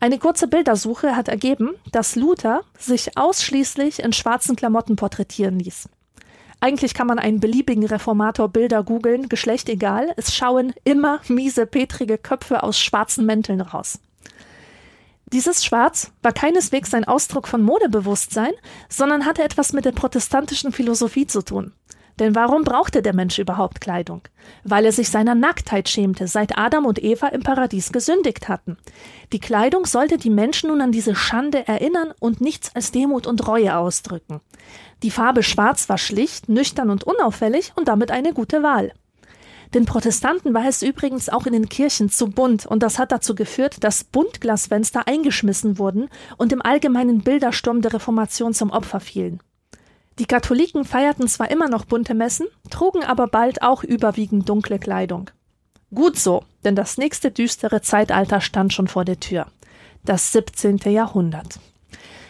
Eine 0.01 0.19
kurze 0.19 0.49
Bildersuche 0.49 1.17
hat 1.17 1.29
ergeben, 1.29 1.71
dass 1.93 2.17
Luther 2.17 2.63
sich 2.79 3.17
ausschließlich 3.17 4.03
in 4.03 4.13
schwarzen 4.13 4.57
Klamotten 4.57 4.97
porträtieren 4.97 5.59
ließ. 5.59 5.89
Eigentlich 6.61 6.95
kann 6.95 7.07
man 7.07 7.19
einen 7.19 7.41
beliebigen 7.41 7.85
Reformator 7.85 8.49
Bilder 8.49 8.83
googeln, 8.83 9.29
Geschlecht 9.29 9.69
egal, 9.69 10.13
es 10.17 10.35
schauen 10.35 10.73
immer 10.85 11.21
miese, 11.29 11.67
petrige 11.67 12.17
Köpfe 12.17 12.63
aus 12.63 12.79
schwarzen 12.79 13.27
Mänteln 13.27 13.61
raus. 13.61 13.99
Dieses 15.33 15.65
Schwarz 15.65 16.13
war 16.23 16.33
keineswegs 16.33 16.95
ein 16.95 17.05
Ausdruck 17.05 17.49
von 17.49 17.63
Modebewusstsein, 17.63 18.53
sondern 18.89 19.27
hatte 19.27 19.43
etwas 19.43 19.73
mit 19.73 19.85
der 19.85 19.93
protestantischen 19.93 20.73
Philosophie 20.73 21.27
zu 21.27 21.43
tun. 21.43 21.73
Denn 22.21 22.35
warum 22.35 22.63
brauchte 22.63 23.03
der 23.03 23.15
Mensch 23.15 23.39
überhaupt 23.39 23.81
Kleidung? 23.81 24.23
Weil 24.63 24.85
er 24.85 24.93
sich 24.93 25.11
seiner 25.11 25.35
Nacktheit 25.35 25.89
schämte, 25.89 26.29
seit 26.29 26.57
Adam 26.57 26.87
und 26.87 27.03
Eva 27.03 27.29
im 27.29 27.43
Paradies 27.43 27.91
gesündigt 27.91 28.49
hatten. 28.49 28.77
Die 29.33 29.41
Kleidung 29.41 29.85
sollte 29.85 30.17
die 30.17 30.31
Menschen 30.31 30.71
nun 30.71 30.81
an 30.81 30.93
diese 30.93 31.17
Schande 31.17 31.67
erinnern 31.67 32.13
und 32.21 32.41
nichts 32.41 32.75
als 32.75 32.93
Demut 32.93 33.27
und 33.27 33.47
Reue 33.49 33.77
ausdrücken. 33.77 34.41
Die 35.03 35.11
Farbe 35.11 35.43
Schwarz 35.43 35.89
war 35.89 35.99
schlicht, 35.99 36.49
nüchtern 36.49 36.91
und 36.91 37.05
unauffällig 37.05 37.73
und 37.75 37.89
damit 37.89 38.13
eine 38.13 38.33
gute 38.33 38.63
Wahl. 38.63 38.93
Den 39.75 39.87
Protestanten 39.87 40.55
war 40.55 40.69
es 40.69 40.83
übrigens 40.83 41.29
auch 41.29 41.47
in 41.47 41.53
den 41.53 41.69
Kirchen 41.69 42.09
zu 42.09 42.29
bunt 42.29 42.65
und 42.65 42.85
das 42.85 43.01
hat 43.01 43.11
dazu 43.11 43.35
geführt, 43.35 43.83
dass 43.83 44.05
Buntglasfenster 44.05 45.09
eingeschmissen 45.09 45.79
wurden 45.79 46.09
und 46.37 46.53
im 46.53 46.63
allgemeinen 46.63 47.23
Bildersturm 47.23 47.83
der 47.83 47.95
Reformation 47.95 48.55
zum 48.55 48.71
Opfer 48.71 49.01
fielen. 49.01 49.41
Die 50.19 50.27
Katholiken 50.27 50.85
feierten 50.85 51.27
zwar 51.27 51.51
immer 51.51 51.69
noch 51.69 51.85
bunte 51.85 52.15
Messen, 52.15 52.47
trugen 52.71 53.03
aber 53.03 53.27
bald 53.27 53.63
auch 53.63 53.83
überwiegend 53.83 54.49
dunkle 54.49 54.79
Kleidung. 54.79 55.31
Gut 55.93 56.19
so, 56.19 56.45
denn 56.65 56.77
das 56.77 56.99
nächste 56.99 57.31
düstere 57.31 57.81
Zeitalter 57.81 58.41
stand 58.41 58.73
schon 58.73 58.89
vor 58.89 59.05
der 59.05 59.21
Tür. 59.21 59.47
Das 60.05 60.33
17. 60.33 60.79
Jahrhundert. 60.87 61.59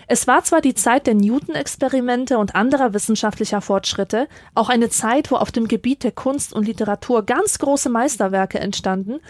Es 0.06 0.26
war 0.26 0.44
zwar 0.44 0.60
die 0.60 0.74
Zeit 0.74 1.06
der 1.06 1.14
Newton-Experimente 1.14 2.38
und 2.38 2.54
anderer 2.54 2.92
wissenschaftlicher 2.92 3.60
Fortschritte, 3.60 4.28
auch 4.54 4.68
eine 4.68 4.90
Zeit, 4.90 5.30
wo 5.30 5.36
auf 5.36 5.50
dem 5.50 5.66
Gebiet 5.66 6.04
der 6.04 6.12
Kunst 6.12 6.52
und 6.52 6.66
Literatur 6.66 7.24
ganz 7.24 7.58
große 7.58 7.88
Meisterwerke 7.88 8.60
entstanden, 8.60 9.20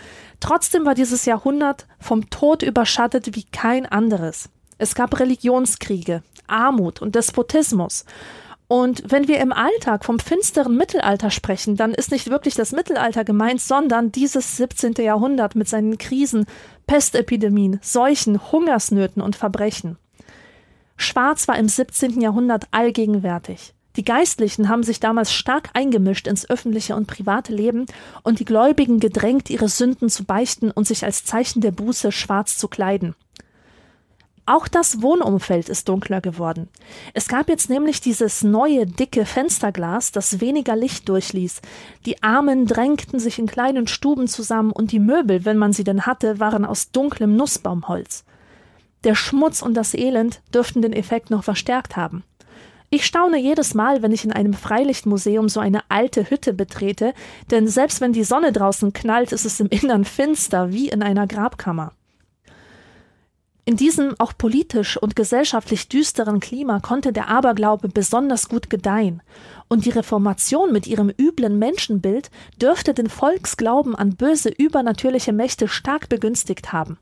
trotzdem 0.40 0.84
war 0.84 0.94
dieses 0.94 1.26
Jahrhundert 1.26 1.86
vom 2.00 2.28
Tod 2.28 2.62
überschattet 2.62 3.36
wie 3.36 3.44
kein 3.44 3.86
anderes. 3.86 4.48
Es 4.78 4.96
gab 4.96 5.20
Religionskriege, 5.20 6.22
Armut 6.46 7.02
und 7.02 7.14
Despotismus, 7.14 8.04
und 8.66 9.02
wenn 9.07 9.28
wir 9.28 9.40
im 9.40 9.52
Alltag 9.52 10.04
vom 10.04 10.18
finsteren 10.18 10.76
Mittelalter 10.76 11.30
sprechen, 11.30 11.76
dann 11.76 11.92
ist 11.92 12.11
nicht 12.11 12.30
wirklich 12.30 12.54
das 12.54 12.72
Mittelalter 12.72 13.22
gemeint, 13.22 13.61
sondern 13.61 14.11
dieses 14.11 14.57
17. 14.57 14.94
Jahrhundert 14.98 15.54
mit 15.54 15.68
seinen 15.68 15.98
Krisen, 15.98 16.46
Pestepidemien, 16.87 17.78
Seuchen, 17.83 18.40
Hungersnöten 18.52 19.22
und 19.22 19.37
Verbrechen. 19.37 19.98
Schwarz 20.96 21.46
war 21.46 21.59
im 21.59 21.68
17. 21.68 22.20
Jahrhundert 22.20 22.66
allgegenwärtig. 22.70 23.74
Die 23.96 24.04
Geistlichen 24.04 24.68
haben 24.68 24.83
sich 24.83 24.98
damals 24.98 25.33
stark 25.33 25.70
eingemischt 25.74 26.26
ins 26.26 26.48
öffentliche 26.48 26.96
und 26.96 27.07
private 27.07 27.54
Leben 27.54 27.87
und 28.22 28.40
die 28.40 28.44
Gläubigen 28.44 28.98
gedrängt, 28.98 29.50
ihre 29.50 29.68
Sünden 29.68 30.09
zu 30.09 30.24
beichten 30.24 30.70
und 30.70 30.87
sich 30.87 31.04
als 31.04 31.24
Zeichen 31.24 31.61
der 31.61 31.70
Buße 31.70 32.11
schwarz 32.11 32.59
zu 32.59 32.66
kleiden. 32.66 33.14
Auch 34.46 34.68
das 34.68 35.00
Wohnumfeld 35.00 35.70
ist 35.70 35.88
dunkler 35.88 36.20
geworden. 36.20 36.68
Es 37.14 37.28
gab 37.28 37.48
jetzt 37.48 37.70
nämlich 37.70 38.02
dieses 38.02 38.42
neue, 38.42 38.85
dicke 38.85 39.24
Fensterglas, 39.24 40.12
das 40.12 40.40
weniger 40.40 40.76
Licht 40.76 41.09
durchließ. 41.09 41.62
Die 42.04 42.22
Armen 42.22 42.66
drängten 42.66 43.18
sich 43.18 43.38
in 43.38 43.46
kleinen 43.46 43.87
Stuben 43.87 44.28
zusammen 44.28 44.70
und 44.70 44.92
die 44.92 45.00
Möbel, 45.00 45.46
wenn 45.46 45.57
man 45.57 45.72
sie 45.72 45.85
denn 45.85 46.04
hatte, 46.04 46.40
waren 46.40 46.66
aus 46.66 46.90
dunklem 46.90 47.37
Nussbaumholz. 47.37 48.24
Der 49.04 49.14
Schmutz 49.14 49.62
und 49.62 49.74
das 49.74 49.94
Elend 49.94 50.42
dürften 50.52 50.83
den 50.83 50.92
Effekt 50.92 51.30
noch 51.30 51.44
verstärkt 51.44 51.96
haben. 51.96 52.22
Ich 52.90 53.07
staune 53.07 53.38
jedes 53.38 53.72
Mal, 53.72 54.02
wenn 54.02 54.12
ich 54.12 54.24
in 54.24 54.33
einem 54.33 54.52
Freilichtmuseum 54.52 55.48
so 55.48 55.59
eine 55.59 55.80
alte 55.88 56.28
Hütte 56.28 56.52
betrete, 56.52 57.14
denn 57.50 57.66
selbst 57.66 58.02
wenn 58.02 58.12
die 58.12 58.24
Sonne 58.24 58.52
draußen 58.52 58.92
knallt, 58.92 59.33
ist 59.33 59.46
es 59.46 59.59
im 59.59 59.68
Innern 59.68 60.04
finster 60.04 60.70
wie 60.70 60.90
in 60.90 61.02
einer 61.02 61.26
Grabkammer. 61.26 61.92
In 63.66 63.77
diesem 63.77 64.14
auch 64.18 64.35
politisch 64.37 64.98
und 64.98 65.16
gesellschaftlich 65.16 65.88
düsteren 65.88 66.38
Klima 66.38 66.81
konnte 66.81 67.14
der 67.14 67.29
Aberglaube 67.29 67.88
besonders 67.88 68.48
gut 68.48 68.68
gedeihen, 68.68 69.22
und 69.68 69.87
die 69.87 69.90
Reformation 69.90 70.70
mit 70.70 70.87
ihrem 70.87 71.11
üblen 71.18 71.59
Menschenbild 71.59 72.31
dürfte 72.61 72.92
den 72.92 73.09
Volksglauben 73.09 73.94
an 73.94 74.16
böse 74.16 74.50
übernatürliche 74.50 75.33
Mächte 75.33 75.66
stark 75.66 76.11
begünstigt 76.11 76.72
haben. 76.74 76.98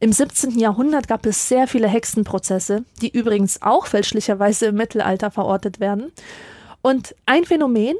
Im 0.00 0.12
17. 0.12 0.58
Jahrhundert 0.58 1.06
gab 1.06 1.26
es 1.26 1.48
sehr 1.48 1.68
viele 1.68 1.86
Hexenprozesse, 1.86 2.84
die 3.02 3.10
übrigens 3.10 3.60
auch 3.60 3.86
fälschlicherweise 3.86 4.66
im 4.66 4.76
Mittelalter 4.76 5.30
verortet 5.30 5.80
werden. 5.80 6.12
Und 6.80 7.14
ein 7.26 7.44
Phänomen, 7.44 7.96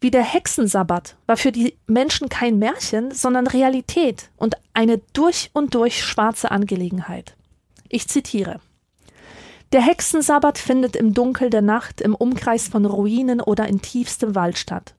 wie 0.00 0.10
der 0.10 0.22
Hexensabbat, 0.22 1.16
war 1.26 1.36
für 1.36 1.52
die 1.52 1.76
Menschen 1.86 2.28
kein 2.28 2.58
Märchen, 2.58 3.10
sondern 3.10 3.46
Realität 3.46 4.30
und 4.36 4.56
eine 4.72 4.98
durch 5.12 5.50
und 5.52 5.74
durch 5.74 6.02
schwarze 6.02 6.50
Angelegenheit. 6.50 7.36
Ich 7.88 8.08
zitiere. 8.08 8.60
Der 9.72 9.82
Hexensabbat 9.82 10.58
findet 10.58 10.96
im 10.96 11.14
Dunkel 11.14 11.50
der 11.50 11.62
Nacht 11.62 12.00
im 12.00 12.14
Umkreis 12.14 12.66
von 12.66 12.86
Ruinen 12.86 13.40
oder 13.40 13.68
in 13.68 13.82
tiefstem 13.82 14.34
Wald 14.34 14.58
statt. 14.58 14.94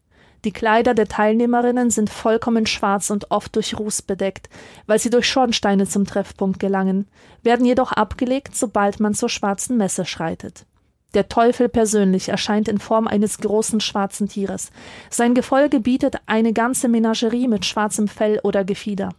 Die 0.46 0.52
Kleider 0.52 0.94
der 0.94 1.08
Teilnehmerinnen 1.08 1.92
sind 1.92 2.10
vollkommen 2.10 2.66
schwarz 2.66 3.10
und 3.10 3.30
oft 3.30 3.56
durch 3.56 3.78
Ruß 3.78 4.02
bedeckt, 4.04 4.50
weil 4.88 4.98
sie 4.98 5.10
durch 5.10 5.28
Schornsteine 5.28 5.88
zum 5.88 6.06
Treffpunkt 6.06 6.60
gelangen, 6.60 7.08
werden 7.44 7.66
jedoch 7.66 7.92
abgelegt, 7.92 8.56
sobald 8.56 9.00
man 9.00 9.14
zur 9.14 9.30
schwarzen 9.30 9.78
Messe 9.78 10.06
schreitet. 10.06 10.66
Der 11.14 11.28
Teufel 11.28 11.68
persönlich 11.68 12.30
erscheint 12.30 12.68
in 12.68 12.80
Form 12.80 13.08
eines 13.08 13.40
großen 13.40 13.82
schwarzen 13.82 14.30
Tieres. 14.30 14.72
Sein 15.10 15.34
Gefolge 15.34 15.82
bietet 15.82 16.16
eine 16.26 16.54
ganze 16.54 16.88
Menagerie 16.88 17.48
mit 17.48 17.66
schwarzem 17.66 18.08
Fell 18.08 18.40
oder 18.44 18.64
Gefieder. 18.64 19.10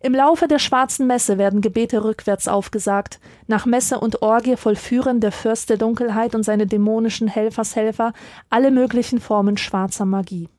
Im 0.00 0.14
Laufe 0.14 0.48
der 0.48 0.58
schwarzen 0.58 1.06
Messe 1.06 1.38
werden 1.38 1.62
Gebete 1.62 2.04
rückwärts 2.04 2.46
aufgesagt. 2.46 3.20
Nach 3.46 3.64
Messe 3.64 3.98
und 3.98 4.20
Orgie 4.20 4.56
vollführen 4.56 5.20
der 5.20 5.32
Fürst 5.32 5.70
der 5.70 5.78
Dunkelheit 5.78 6.34
und 6.34 6.42
seine 6.42 6.66
dämonischen 6.66 7.26
Helfershelfer 7.26 8.12
alle 8.50 8.70
möglichen 8.70 9.18
Formen 9.18 9.56
schwarzer 9.56 10.04
Magie. 10.04 10.50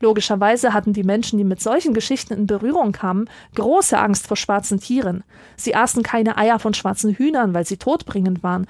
Logischerweise 0.00 0.74
hatten 0.74 0.92
die 0.92 1.04
Menschen, 1.04 1.38
die 1.38 1.44
mit 1.44 1.62
solchen 1.62 1.94
Geschichten 1.94 2.34
in 2.34 2.46
Berührung 2.46 2.92
kamen, 2.92 3.30
große 3.54 3.96
Angst 3.98 4.26
vor 4.26 4.36
schwarzen 4.36 4.78
Tieren. 4.78 5.24
Sie 5.56 5.74
aßen 5.74 6.02
keine 6.02 6.36
Eier 6.36 6.58
von 6.58 6.74
schwarzen 6.74 7.14
Hühnern, 7.14 7.54
weil 7.54 7.64
sie 7.64 7.78
todbringend 7.78 8.42
waren. 8.42 8.66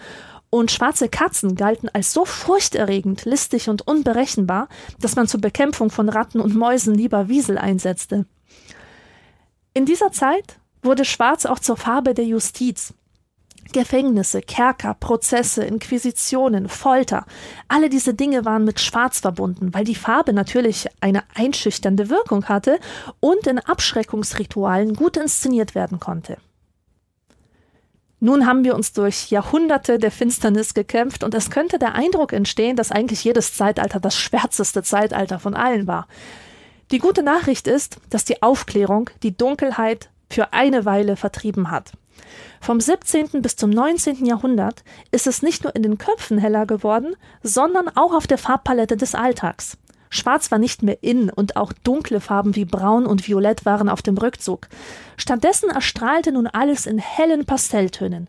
Und 0.55 0.71
schwarze 0.71 1.09
Katzen 1.09 1.57
galten 1.57 1.88
als 1.88 2.12
so 2.12 2.25
furchterregend, 2.25 3.25
listig 3.25 3.69
und 3.69 3.88
unberechenbar, 3.88 4.69
dass 5.01 5.17
man 5.17 5.27
zur 5.27 5.40
Bekämpfung 5.40 5.90
von 5.90 6.09
Ratten 6.09 6.38
und 6.38 6.55
Mäusen 6.55 6.95
lieber 6.95 7.27
Wiesel 7.27 7.59
einsetzte. 7.59 8.25
In 9.73 9.85
dieser 9.85 10.12
Zeit 10.12 10.61
wurde 10.81 11.05
Schwarz 11.05 11.45
auch 11.45 11.59
zur 11.59 11.77
Farbe 11.77 12.14
der 12.14 12.27
Justiz. 12.27 12.95
Gefängnisse, 13.73 14.43
Kerker, 14.43 14.95
Prozesse, 14.95 15.64
Inquisitionen, 15.64 16.69
Folter, 16.69 17.27
alle 17.67 17.88
diese 17.88 18.14
Dinge 18.14 18.45
waren 18.45 18.62
mit 18.62 18.79
Schwarz 18.79 19.19
verbunden, 19.19 19.75
weil 19.75 19.83
die 19.85 19.97
Farbe 19.97 20.33
natürlich 20.33 20.87
eine 21.01 21.25
einschüchternde 21.35 22.11
Wirkung 22.11 22.45
hatte 22.45 22.79
und 23.19 23.49
in 23.49 23.59
Abschreckungsritualen 23.59 24.95
gut 24.95 25.17
inszeniert 25.17 25.75
werden 25.75 25.99
konnte. 25.99 26.37
Nun 28.20 28.46
haben 28.46 28.64
wir 28.64 28.74
uns 28.74 28.92
durch 28.92 29.31
Jahrhunderte 29.31 29.98
der 29.98 30.11
Finsternis 30.11 30.74
gekämpft 30.74 31.24
und 31.24 31.35
es 31.35 31.50
könnte 31.50 31.79
der 31.79 31.94
Eindruck 31.94 32.33
entstehen, 32.33 32.77
dass 32.77 32.92
eigentlich 32.92 33.24
jedes 33.24 33.55
Zeitalter 33.55 34.00
das 34.00 34.16
schwärzeste 34.16 34.83
Zeitalter 34.83 35.38
von 35.38 35.55
allen 35.55 35.87
war. 35.87 36.07
Die 36.90 36.98
gute 36.98 37.22
Nachricht 37.22 37.66
ist, 37.66 37.98
dass 38.11 38.24
die 38.24 38.42
Aufklärung 38.42 39.11
die 39.22 39.37
Dunkelheit 39.37 40.11
für 40.31 40.53
eine 40.53 40.85
Weile 40.85 41.16
vertrieben 41.16 41.70
hat. 41.70 41.92
Vom 42.61 42.81
17. 42.81 43.42
bis 43.42 43.57
zum 43.57 43.70
19. 43.70 44.24
Jahrhundert 44.24 44.85
ist 45.11 45.27
es 45.27 45.42
nicht 45.42 45.64
nur 45.64 45.74
in 45.74 45.83
den 45.83 45.98
Köpfen 45.98 46.38
heller 46.38 46.66
geworden, 46.66 47.16
sondern 47.42 47.88
auch 47.88 48.14
auf 48.14 48.27
der 48.27 48.38
Farbpalette 48.38 48.96
des 48.96 49.14
Alltags. 49.14 49.77
Schwarz 50.14 50.50
war 50.50 50.59
nicht 50.59 50.83
mehr 50.83 51.03
in 51.03 51.29
und 51.29 51.57
auch 51.57 51.72
dunkle 51.72 52.20
Farben 52.20 52.55
wie 52.55 52.64
Braun 52.64 53.05
und 53.05 53.27
Violett 53.27 53.64
waren 53.64 53.88
auf 53.88 54.00
dem 54.00 54.16
Rückzug. 54.16 54.68
Stattdessen 55.16 55.70
erstrahlte 55.70 56.33
nun 56.33 56.46
alles 56.46 56.87
in 56.87 56.98
hellen 56.98 57.44
Pastelltönen. 57.44 58.29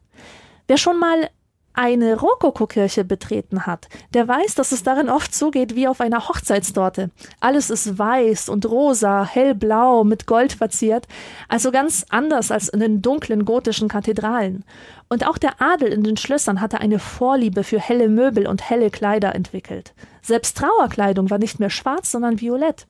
Wer 0.68 0.78
schon 0.78 1.00
mal 1.00 1.30
eine 1.76 2.20
Rokokokirche 2.20 3.04
betreten 3.04 3.66
hat, 3.66 3.88
der 4.14 4.28
weiß, 4.28 4.56
dass 4.56 4.72
es 4.72 4.84
darin 4.84 5.10
oft 5.10 5.34
zugeht 5.34 5.76
wie 5.76 5.88
auf 5.88 6.02
einer 6.02 6.28
Hochzeitstorte. 6.28 7.12
Alles 7.40 7.70
ist 7.70 7.98
weiß 7.98 8.50
und 8.50 8.66
rosa, 8.66 9.26
hellblau, 9.26 10.04
mit 10.04 10.26
Gold 10.26 10.54
verziert, 10.54 11.08
also 11.50 11.72
ganz 11.72 12.06
anders 12.10 12.52
als 12.52 12.70
in 12.70 12.80
den 12.80 13.02
dunklen 13.02 13.46
gotischen 13.46 13.88
Kathedralen. 13.88 14.64
Und 15.10 15.28
auch 15.28 15.38
der 15.38 15.62
Adel 15.62 15.90
in 15.90 16.04
den 16.04 16.18
Schlössern 16.18 16.62
hatte 16.62 16.80
eine 16.80 17.00
Vorliebe 17.00 17.64
für 17.64 17.80
helle 17.80 18.10
Möbel 18.10 18.48
und 18.48 18.70
helle 18.70 18.90
Kleider 18.90 19.36
entwickelt. 19.36 19.94
Selbst 20.22 20.58
Trauerkleidung 20.58 21.30
war 21.30 21.38
nicht 21.38 21.60
mehr 21.60 21.70
schwarz, 21.70 22.12
sondern 22.12 22.42
violett. 22.42 22.88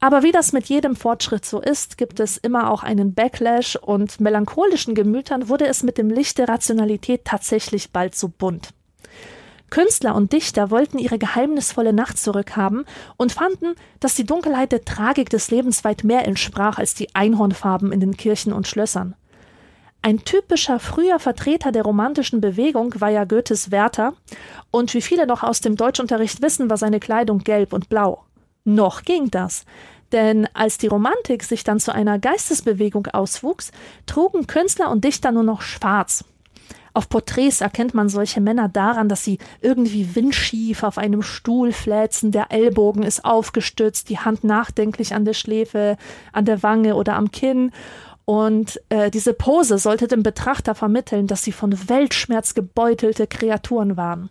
Aber 0.00 0.22
wie 0.22 0.32
das 0.32 0.52
mit 0.52 0.66
jedem 0.66 0.94
Fortschritt 0.94 1.44
so 1.44 1.60
ist, 1.60 1.96
gibt 1.96 2.20
es 2.20 2.36
immer 2.36 2.70
auch 2.70 2.82
einen 2.82 3.14
Backlash 3.14 3.76
und 3.76 4.20
melancholischen 4.20 4.94
Gemütern 4.94 5.48
wurde 5.48 5.66
es 5.66 5.82
mit 5.82 5.96
dem 5.96 6.10
Licht 6.10 6.38
der 6.38 6.48
Rationalität 6.48 7.24
tatsächlich 7.24 7.92
bald 7.92 8.14
so 8.14 8.28
bunt. 8.28 8.70
Künstler 9.70 10.14
und 10.14 10.32
Dichter 10.32 10.70
wollten 10.70 10.98
ihre 10.98 11.18
geheimnisvolle 11.18 11.92
Nacht 11.92 12.18
zurückhaben 12.18 12.84
und 13.16 13.32
fanden, 13.32 13.74
dass 13.98 14.14
die 14.14 14.24
Dunkelheit 14.24 14.70
der 14.70 14.84
Tragik 14.84 15.28
des 15.28 15.50
Lebens 15.50 15.82
weit 15.82 16.04
mehr 16.04 16.26
entsprach 16.26 16.78
als 16.78 16.94
die 16.94 17.14
Einhornfarben 17.14 17.90
in 17.90 18.00
den 18.00 18.16
Kirchen 18.16 18.52
und 18.52 18.68
Schlössern. 18.68 19.16
Ein 20.02 20.24
typischer 20.24 20.78
früher 20.78 21.18
Vertreter 21.18 21.72
der 21.72 21.82
romantischen 21.82 22.40
Bewegung 22.40 22.94
war 23.00 23.08
ja 23.08 23.24
Goethes 23.24 23.72
Werther, 23.72 24.12
und 24.70 24.94
wie 24.94 25.02
viele 25.02 25.26
noch 25.26 25.42
aus 25.42 25.60
dem 25.60 25.74
Deutschunterricht 25.74 26.42
wissen, 26.42 26.70
war 26.70 26.76
seine 26.76 27.00
Kleidung 27.00 27.40
gelb 27.40 27.72
und 27.72 27.88
blau. 27.88 28.25
Noch 28.66 29.02
ging 29.02 29.30
das. 29.30 29.64
Denn 30.12 30.46
als 30.54 30.76
die 30.76 30.88
Romantik 30.88 31.42
sich 31.44 31.64
dann 31.64 31.80
zu 31.80 31.94
einer 31.94 32.18
Geistesbewegung 32.18 33.06
auswuchs, 33.06 33.70
trugen 34.06 34.46
Künstler 34.46 34.90
und 34.90 35.04
Dichter 35.04 35.32
nur 35.32 35.44
noch 35.44 35.62
schwarz. 35.62 36.24
Auf 36.94 37.08
Porträts 37.08 37.60
erkennt 37.60 37.94
man 37.94 38.08
solche 38.08 38.40
Männer 38.40 38.68
daran, 38.68 39.08
dass 39.08 39.22
sie 39.22 39.38
irgendwie 39.60 40.16
windschief 40.16 40.82
auf 40.82 40.96
einem 40.96 41.22
Stuhl 41.22 41.72
fläzen, 41.72 42.32
der 42.32 42.50
Ellbogen 42.50 43.02
ist 43.02 43.24
aufgestützt, 43.24 44.08
die 44.08 44.18
Hand 44.18 44.44
nachdenklich 44.44 45.14
an 45.14 45.24
der 45.24 45.34
Schläfe, 45.34 45.96
an 46.32 46.46
der 46.46 46.62
Wange 46.62 46.96
oder 46.96 47.14
am 47.16 47.30
Kinn. 47.30 47.70
Und 48.24 48.80
äh, 48.88 49.10
diese 49.10 49.34
Pose 49.34 49.78
sollte 49.78 50.08
dem 50.08 50.22
Betrachter 50.22 50.74
vermitteln, 50.74 51.26
dass 51.26 51.44
sie 51.44 51.52
von 51.52 51.88
Weltschmerz 51.88 52.54
gebeutelte 52.54 53.26
Kreaturen 53.26 53.96
waren. 53.96 54.30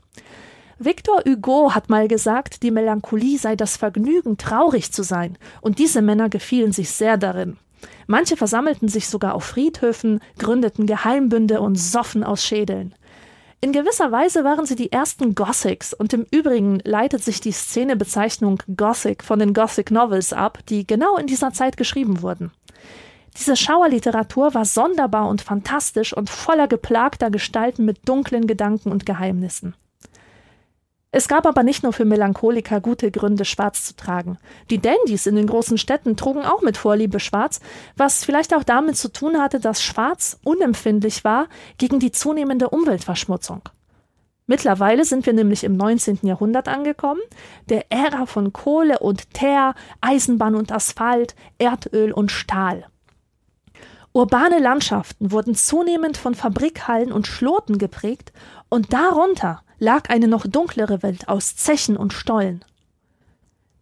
Victor 0.77 1.21
Hugo 1.25 1.73
hat 1.73 1.89
mal 1.89 2.09
gesagt, 2.09 2.61
die 2.61 2.71
Melancholie 2.71 3.37
sei 3.37 3.55
das 3.55 3.77
Vergnügen, 3.77 4.37
traurig 4.37 4.91
zu 4.91 5.03
sein, 5.03 5.37
und 5.61 5.79
diese 5.79 6.01
Männer 6.01 6.27
gefielen 6.27 6.73
sich 6.73 6.91
sehr 6.91 7.15
darin. 7.17 7.57
Manche 8.07 8.35
versammelten 8.35 8.89
sich 8.89 9.07
sogar 9.07 9.35
auf 9.35 9.45
Friedhöfen, 9.45 10.19
gründeten 10.37 10.85
Geheimbünde 10.85 11.61
und 11.61 11.75
soffen 11.75 12.25
aus 12.25 12.43
Schädeln. 12.43 12.93
In 13.61 13.71
gewisser 13.71 14.11
Weise 14.11 14.43
waren 14.43 14.65
sie 14.65 14.75
die 14.75 14.91
ersten 14.91 15.33
Gothics, 15.33 15.93
und 15.93 16.11
im 16.11 16.25
Übrigen 16.29 16.79
leitet 16.83 17.23
sich 17.23 17.39
die 17.39 17.53
Szenebezeichnung 17.53 18.61
Gothic 18.75 19.23
von 19.23 19.39
den 19.39 19.53
Gothic 19.53 19.91
Novels 19.91 20.33
ab, 20.33 20.59
die 20.67 20.85
genau 20.85 21.15
in 21.15 21.27
dieser 21.27 21.53
Zeit 21.53 21.77
geschrieben 21.77 22.21
wurden. 22.21 22.51
Diese 23.37 23.55
Schauerliteratur 23.55 24.53
war 24.53 24.65
sonderbar 24.65 25.29
und 25.29 25.41
fantastisch 25.41 26.15
und 26.15 26.29
voller 26.29 26.67
geplagter 26.67 27.31
Gestalten 27.31 27.85
mit 27.85 28.07
dunklen 28.07 28.45
Gedanken 28.45 28.91
und 28.91 29.05
Geheimnissen. 29.05 29.73
Es 31.17 31.29
gab 31.29 31.45
aber 31.47 31.63
nicht 31.63 31.81
nur 31.81 31.93
für 31.93 32.03
Melancholiker 32.03 32.81
gute 32.81 33.09
Gründe, 33.09 33.45
schwarz 33.45 33.85
zu 33.85 33.95
tragen. 33.95 34.37
Die 34.69 34.81
Dandys 34.81 35.27
in 35.27 35.37
den 35.37 35.47
großen 35.47 35.77
Städten 35.77 36.17
trugen 36.17 36.43
auch 36.43 36.61
mit 36.61 36.75
Vorliebe 36.75 37.21
schwarz, 37.21 37.61
was 37.95 38.25
vielleicht 38.25 38.53
auch 38.53 38.65
damit 38.65 38.97
zu 38.97 39.07
tun 39.07 39.39
hatte, 39.39 39.61
dass 39.61 39.81
schwarz 39.81 40.37
unempfindlich 40.43 41.23
war 41.23 41.47
gegen 41.77 42.01
die 42.01 42.11
zunehmende 42.11 42.67
Umweltverschmutzung. 42.67 43.61
Mittlerweile 44.45 45.05
sind 45.05 45.25
wir 45.25 45.31
nämlich 45.31 45.63
im 45.63 45.77
19. 45.77 46.19
Jahrhundert 46.23 46.67
angekommen, 46.67 47.21
der 47.69 47.89
Ära 47.93 48.25
von 48.25 48.51
Kohle 48.51 48.99
und 48.99 49.33
Teer, 49.33 49.73
Eisenbahn 50.01 50.53
und 50.53 50.73
Asphalt, 50.73 51.33
Erdöl 51.57 52.11
und 52.11 52.29
Stahl. 52.29 52.87
Urbane 54.11 54.59
Landschaften 54.59 55.31
wurden 55.31 55.55
zunehmend 55.55 56.17
von 56.17 56.35
Fabrikhallen 56.35 57.13
und 57.13 57.25
Schloten 57.25 57.77
geprägt 57.77 58.33
und 58.67 58.91
darunter 58.91 59.61
lag 59.79 60.09
eine 60.09 60.27
noch 60.27 60.45
dunklere 60.47 61.03
Welt 61.03 61.27
aus 61.27 61.55
Zechen 61.55 61.97
und 61.97 62.13
Stollen. 62.13 62.63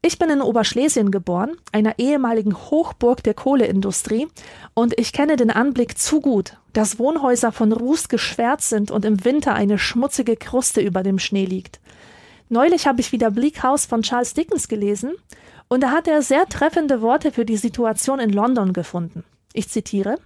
Ich 0.06 0.19
bin 0.19 0.29
in 0.29 0.41
Oberschlesien 0.41 1.12
geboren, 1.12 1.56
einer 1.71 1.97
ehemaligen 1.97 2.53
Hochburg 2.56 3.23
der 3.23 3.34
Kohleindustrie, 3.34 4.27
und 4.73 4.99
ich 4.99 5.13
kenne 5.13 5.38
den 5.38 5.49
Anblick 5.49 5.97
zu 5.97 6.19
gut, 6.19 6.58
dass 6.73 6.99
Wohnhäuser 6.99 7.53
von 7.53 7.71
Ruß 7.71 8.10
geschwärzt 8.10 8.67
sind 8.67 8.91
und 8.91 9.06
im 9.06 9.23
Winter 9.23 9.53
eine 9.53 9.79
schmutzige 9.79 10.36
Kruste 10.36 10.82
über 10.82 11.03
dem 11.03 11.19
Schnee 11.19 11.45
liegt. 11.45 11.79
Neulich 12.49 12.86
habe 12.86 12.99
ich 12.99 13.13
wieder 13.13 13.32
Bleak 13.32 13.63
House 13.63 13.86
von 13.86 14.01
Charles 14.01 14.34
Dickens 14.34 14.67
gelesen, 14.67 15.13
und 15.69 15.82
da 15.82 15.91
hat 15.91 16.10
er 16.10 16.21
sehr 16.21 16.47
treffende 16.47 17.01
Worte 17.01 17.32
für 17.32 17.45
die 17.45 17.58
Situation 17.58 18.19
in 18.19 18.32
London 18.32 18.73
gefunden. 18.73 19.23
Ich 19.53 19.69
zitiere 19.69 20.17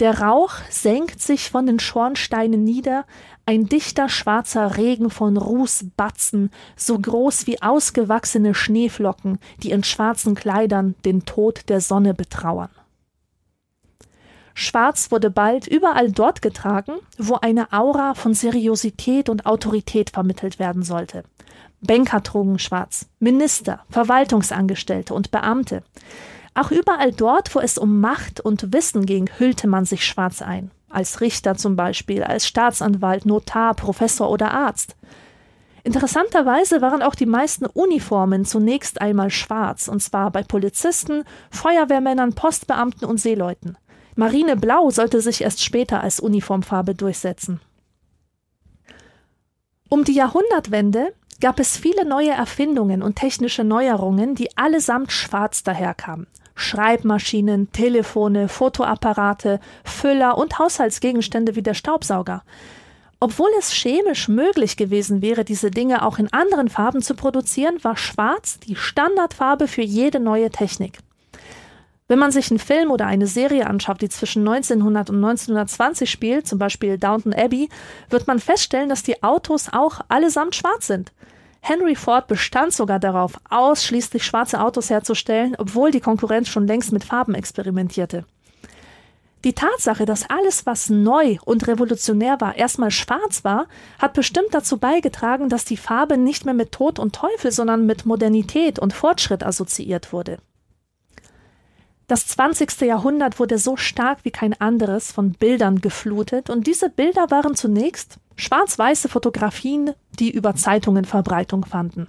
Der 0.00 0.20
Rauch 0.20 0.52
senkt 0.70 1.20
sich 1.20 1.50
von 1.50 1.66
den 1.66 1.80
Schornsteinen 1.80 2.62
nieder, 2.62 3.04
ein 3.46 3.66
dichter 3.66 4.08
schwarzer 4.08 4.76
Regen 4.76 5.10
von 5.10 5.36
Rußbatzen, 5.36 6.50
so 6.76 6.98
groß 6.98 7.48
wie 7.48 7.60
ausgewachsene 7.60 8.54
Schneeflocken, 8.54 9.38
die 9.62 9.72
in 9.72 9.82
schwarzen 9.82 10.36
Kleidern 10.36 10.94
den 11.04 11.24
Tod 11.24 11.68
der 11.68 11.80
Sonne 11.80 12.14
betrauern. 12.14 12.70
Schwarz 14.54 15.10
wurde 15.10 15.30
bald 15.30 15.66
überall 15.66 16.12
dort 16.12 16.42
getragen, 16.42 16.94
wo 17.16 17.34
eine 17.34 17.72
Aura 17.72 18.14
von 18.14 18.34
Seriosität 18.34 19.28
und 19.28 19.46
Autorität 19.46 20.10
vermittelt 20.10 20.58
werden 20.58 20.82
sollte. 20.82 21.24
Banker 21.80 22.22
trugen 22.22 22.58
schwarz, 22.58 23.06
Minister, 23.20 23.84
Verwaltungsangestellte 23.88 25.14
und 25.14 25.30
Beamte. 25.30 25.82
Auch 26.58 26.72
überall 26.72 27.12
dort, 27.12 27.54
wo 27.54 27.60
es 27.60 27.78
um 27.78 28.00
Macht 28.00 28.40
und 28.40 28.72
Wissen 28.72 29.06
ging, 29.06 29.30
hüllte 29.38 29.68
man 29.68 29.84
sich 29.84 30.04
schwarz 30.04 30.42
ein 30.42 30.72
als 30.90 31.20
Richter 31.20 31.54
zum 31.54 31.76
Beispiel, 31.76 32.24
als 32.24 32.48
Staatsanwalt, 32.48 33.26
Notar, 33.26 33.74
Professor 33.74 34.28
oder 34.28 34.50
Arzt. 34.50 34.96
Interessanterweise 35.84 36.80
waren 36.80 37.02
auch 37.02 37.14
die 37.14 37.26
meisten 37.26 37.66
Uniformen 37.66 38.44
zunächst 38.44 39.00
einmal 39.00 39.30
schwarz, 39.30 39.86
und 39.86 40.02
zwar 40.02 40.32
bei 40.32 40.42
Polizisten, 40.42 41.22
Feuerwehrmännern, 41.52 42.32
Postbeamten 42.32 43.06
und 43.06 43.20
Seeleuten. 43.20 43.76
Marineblau 44.16 44.90
sollte 44.90 45.20
sich 45.20 45.42
erst 45.42 45.62
später 45.62 46.02
als 46.02 46.18
Uniformfarbe 46.18 46.96
durchsetzen. 46.96 47.60
Um 49.88 50.02
die 50.02 50.14
Jahrhundertwende 50.14 51.14
gab 51.40 51.60
es 51.60 51.76
viele 51.76 52.04
neue 52.04 52.30
Erfindungen 52.30 53.02
und 53.02 53.14
technische 53.14 53.62
Neuerungen, 53.62 54.34
die 54.34 54.56
allesamt 54.56 55.12
schwarz 55.12 55.62
daherkamen. 55.62 56.26
Schreibmaschinen, 56.58 57.72
Telefone, 57.72 58.48
Fotoapparate, 58.48 59.60
Füller 59.84 60.36
und 60.36 60.58
Haushaltsgegenstände 60.58 61.56
wie 61.56 61.62
der 61.62 61.74
Staubsauger. 61.74 62.42
Obwohl 63.20 63.50
es 63.58 63.72
chemisch 63.72 64.28
möglich 64.28 64.76
gewesen 64.76 65.22
wäre, 65.22 65.44
diese 65.44 65.70
Dinge 65.70 66.04
auch 66.04 66.18
in 66.18 66.32
anderen 66.32 66.68
Farben 66.68 67.02
zu 67.02 67.14
produzieren, 67.14 67.82
war 67.82 67.96
Schwarz 67.96 68.60
die 68.60 68.76
Standardfarbe 68.76 69.66
für 69.66 69.82
jede 69.82 70.20
neue 70.20 70.50
Technik. 70.50 70.98
Wenn 72.06 72.18
man 72.18 72.32
sich 72.32 72.50
einen 72.50 72.58
Film 72.58 72.90
oder 72.90 73.06
eine 73.06 73.26
Serie 73.26 73.66
anschaut, 73.66 74.00
die 74.00 74.08
zwischen 74.08 74.46
1900 74.46 75.10
und 75.10 75.16
1920 75.16 76.10
spielt, 76.10 76.46
zum 76.46 76.58
Beispiel 76.58 76.96
Downton 76.96 77.34
Abbey, 77.34 77.68
wird 78.08 78.26
man 78.26 78.38
feststellen, 78.38 78.88
dass 78.88 79.02
die 79.02 79.22
Autos 79.22 79.68
auch 79.70 80.00
allesamt 80.08 80.54
schwarz 80.54 80.86
sind. 80.86 81.12
Henry 81.60 81.96
Ford 81.96 82.26
bestand 82.28 82.72
sogar 82.72 82.98
darauf, 82.98 83.34
ausschließlich 83.50 84.24
schwarze 84.24 84.60
Autos 84.60 84.90
herzustellen, 84.90 85.54
obwohl 85.58 85.90
die 85.90 86.00
Konkurrenz 86.00 86.48
schon 86.48 86.66
längst 86.66 86.92
mit 86.92 87.04
Farben 87.04 87.34
experimentierte. 87.34 88.24
Die 89.44 89.52
Tatsache, 89.52 90.04
dass 90.04 90.28
alles, 90.28 90.66
was 90.66 90.90
neu 90.90 91.36
und 91.44 91.68
revolutionär 91.68 92.40
war, 92.40 92.56
erstmal 92.56 92.90
schwarz 92.90 93.44
war, 93.44 93.66
hat 93.98 94.12
bestimmt 94.14 94.48
dazu 94.50 94.78
beigetragen, 94.78 95.48
dass 95.48 95.64
die 95.64 95.76
Farbe 95.76 96.18
nicht 96.18 96.44
mehr 96.44 96.54
mit 96.54 96.72
Tod 96.72 96.98
und 96.98 97.14
Teufel, 97.14 97.52
sondern 97.52 97.86
mit 97.86 98.04
Modernität 98.04 98.80
und 98.80 98.92
Fortschritt 98.92 99.44
assoziiert 99.44 100.12
wurde. 100.12 100.38
Das 102.08 102.26
20. 102.26 102.80
Jahrhundert 102.80 103.38
wurde 103.38 103.58
so 103.58 103.76
stark 103.76 104.20
wie 104.24 104.30
kein 104.30 104.58
anderes 104.60 105.12
von 105.12 105.32
Bildern 105.32 105.80
geflutet, 105.80 106.50
und 106.50 106.66
diese 106.66 106.88
Bilder 106.88 107.30
waren 107.30 107.54
zunächst 107.54 108.18
schwarz-weiße 108.38 109.08
Fotografien, 109.08 109.92
die 110.18 110.30
über 110.30 110.54
Zeitungen 110.54 111.04
Verbreitung 111.04 111.66
fanden. 111.66 112.08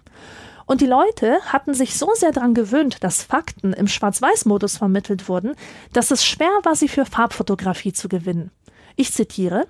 Und 0.65 0.81
die 0.81 0.85
Leute 0.85 1.39
hatten 1.45 1.73
sich 1.73 1.97
so 1.97 2.11
sehr 2.13 2.31
daran 2.31 2.53
gewöhnt, 2.53 3.03
dass 3.03 3.23
Fakten 3.23 3.73
im 3.73 3.87
Schwarz-Weiß-Modus 3.87 4.77
vermittelt 4.77 5.27
wurden, 5.27 5.55
dass 5.93 6.11
es 6.11 6.23
schwer 6.23 6.51
war, 6.63 6.75
sie 6.75 6.87
für 6.87 7.05
Farbfotografie 7.05 7.91
zu 7.91 8.07
gewinnen. 8.07 8.51
Ich 8.95 9.11
zitiere 9.11 9.65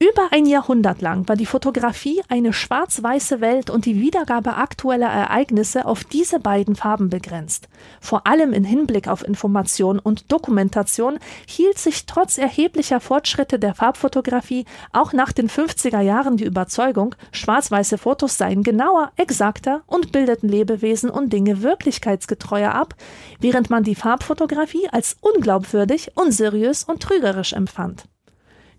über 0.00 0.28
ein 0.30 0.46
Jahrhundert 0.46 1.02
lang 1.02 1.28
war 1.28 1.34
die 1.34 1.44
Fotografie 1.44 2.22
eine 2.28 2.52
schwarz-weiße 2.52 3.40
Welt 3.40 3.68
und 3.68 3.84
die 3.84 4.00
Wiedergabe 4.00 4.54
aktueller 4.54 5.08
Ereignisse 5.08 5.86
auf 5.86 6.04
diese 6.04 6.38
beiden 6.38 6.76
Farben 6.76 7.10
begrenzt. 7.10 7.68
Vor 8.00 8.24
allem 8.24 8.52
in 8.52 8.62
Hinblick 8.62 9.08
auf 9.08 9.26
Information 9.26 9.98
und 9.98 10.30
Dokumentation 10.30 11.18
hielt 11.48 11.78
sich 11.78 12.06
trotz 12.06 12.38
erheblicher 12.38 13.00
Fortschritte 13.00 13.58
der 13.58 13.74
Farbfotografie 13.74 14.66
auch 14.92 15.12
nach 15.12 15.32
den 15.32 15.48
50er 15.48 16.00
Jahren 16.00 16.36
die 16.36 16.46
Überzeugung, 16.46 17.16
schwarz-weiße 17.32 17.98
Fotos 17.98 18.38
seien 18.38 18.62
genauer, 18.62 19.10
exakter 19.16 19.82
und 19.88 20.12
bildeten 20.12 20.48
Lebewesen 20.48 21.10
und 21.10 21.32
Dinge 21.32 21.62
wirklichkeitsgetreuer 21.62 22.72
ab, 22.72 22.94
während 23.40 23.68
man 23.68 23.82
die 23.82 23.96
Farbfotografie 23.96 24.88
als 24.92 25.16
unglaubwürdig, 25.20 26.12
unseriös 26.14 26.84
und 26.84 27.02
trügerisch 27.02 27.52
empfand. 27.52 28.04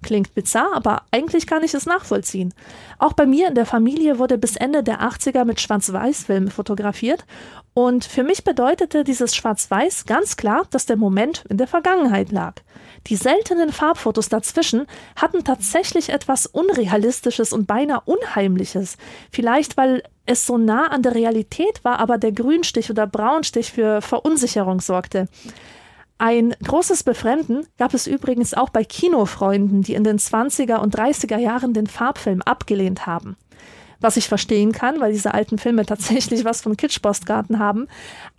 Klingt 0.01 0.33
bizarr, 0.33 0.69
aber 0.73 1.03
eigentlich 1.11 1.45
kann 1.45 1.63
ich 1.63 1.73
es 1.73 1.85
nachvollziehen. 1.85 2.53
Auch 2.99 3.13
bei 3.13 3.25
mir 3.25 3.49
in 3.49 3.55
der 3.55 3.65
Familie 3.65 4.17
wurde 4.17 4.37
bis 4.37 4.55
Ende 4.55 4.81
der 4.81 5.01
80er 5.01 5.43
mit 5.43 5.59
Schwarz-Weiß-Filmen 5.59 6.51
fotografiert 6.51 7.25
und 7.73 8.05
für 8.05 8.23
mich 8.23 8.43
bedeutete 8.43 9.03
dieses 9.03 9.35
Schwarz-Weiß 9.35 10.05
ganz 10.05 10.37
klar, 10.37 10.63
dass 10.69 10.85
der 10.85 10.97
Moment 10.97 11.45
in 11.49 11.57
der 11.57 11.67
Vergangenheit 11.67 12.31
lag. 12.31 12.55
Die 13.07 13.15
seltenen 13.15 13.71
Farbfotos 13.71 14.29
dazwischen 14.29 14.85
hatten 15.15 15.43
tatsächlich 15.43 16.09
etwas 16.09 16.45
Unrealistisches 16.45 17.53
und 17.53 17.67
beinahe 17.67 18.01
Unheimliches. 18.05 18.97
Vielleicht, 19.31 19.77
weil 19.77 20.03
es 20.25 20.45
so 20.45 20.57
nah 20.57 20.87
an 20.87 21.03
der 21.03 21.15
Realität 21.15 21.83
war, 21.83 21.99
aber 21.99 22.17
der 22.17 22.31
Grünstich 22.31 22.89
oder 22.89 23.07
Braunstich 23.07 23.71
für 23.71 24.01
Verunsicherung 24.01 24.81
sorgte. 24.81 25.27
Ein 26.21 26.53
großes 26.63 27.03
Befremden 27.03 27.65
gab 27.77 27.93
es 27.93 28.05
übrigens 28.05 28.53
auch 28.53 28.69
bei 28.69 28.83
Kinofreunden, 28.83 29.83
die 29.83 29.93
in 29.93 30.03
den 30.03 30.19
20er 30.19 30.79
und 30.79 30.93
30er 30.93 31.37
Jahren 31.37 31.73
den 31.73 31.87
Farbfilm 31.87 32.41
abgelehnt 32.41 33.07
haben 33.07 33.37
was 34.01 34.17
ich 34.17 34.27
verstehen 34.27 34.71
kann, 34.71 34.99
weil 34.99 35.11
diese 35.11 35.33
alten 35.33 35.57
Filme 35.57 35.85
tatsächlich 35.85 36.45
was 36.45 36.61
von 36.61 36.77
Kitschpostgarten 36.77 37.59
haben. 37.59 37.87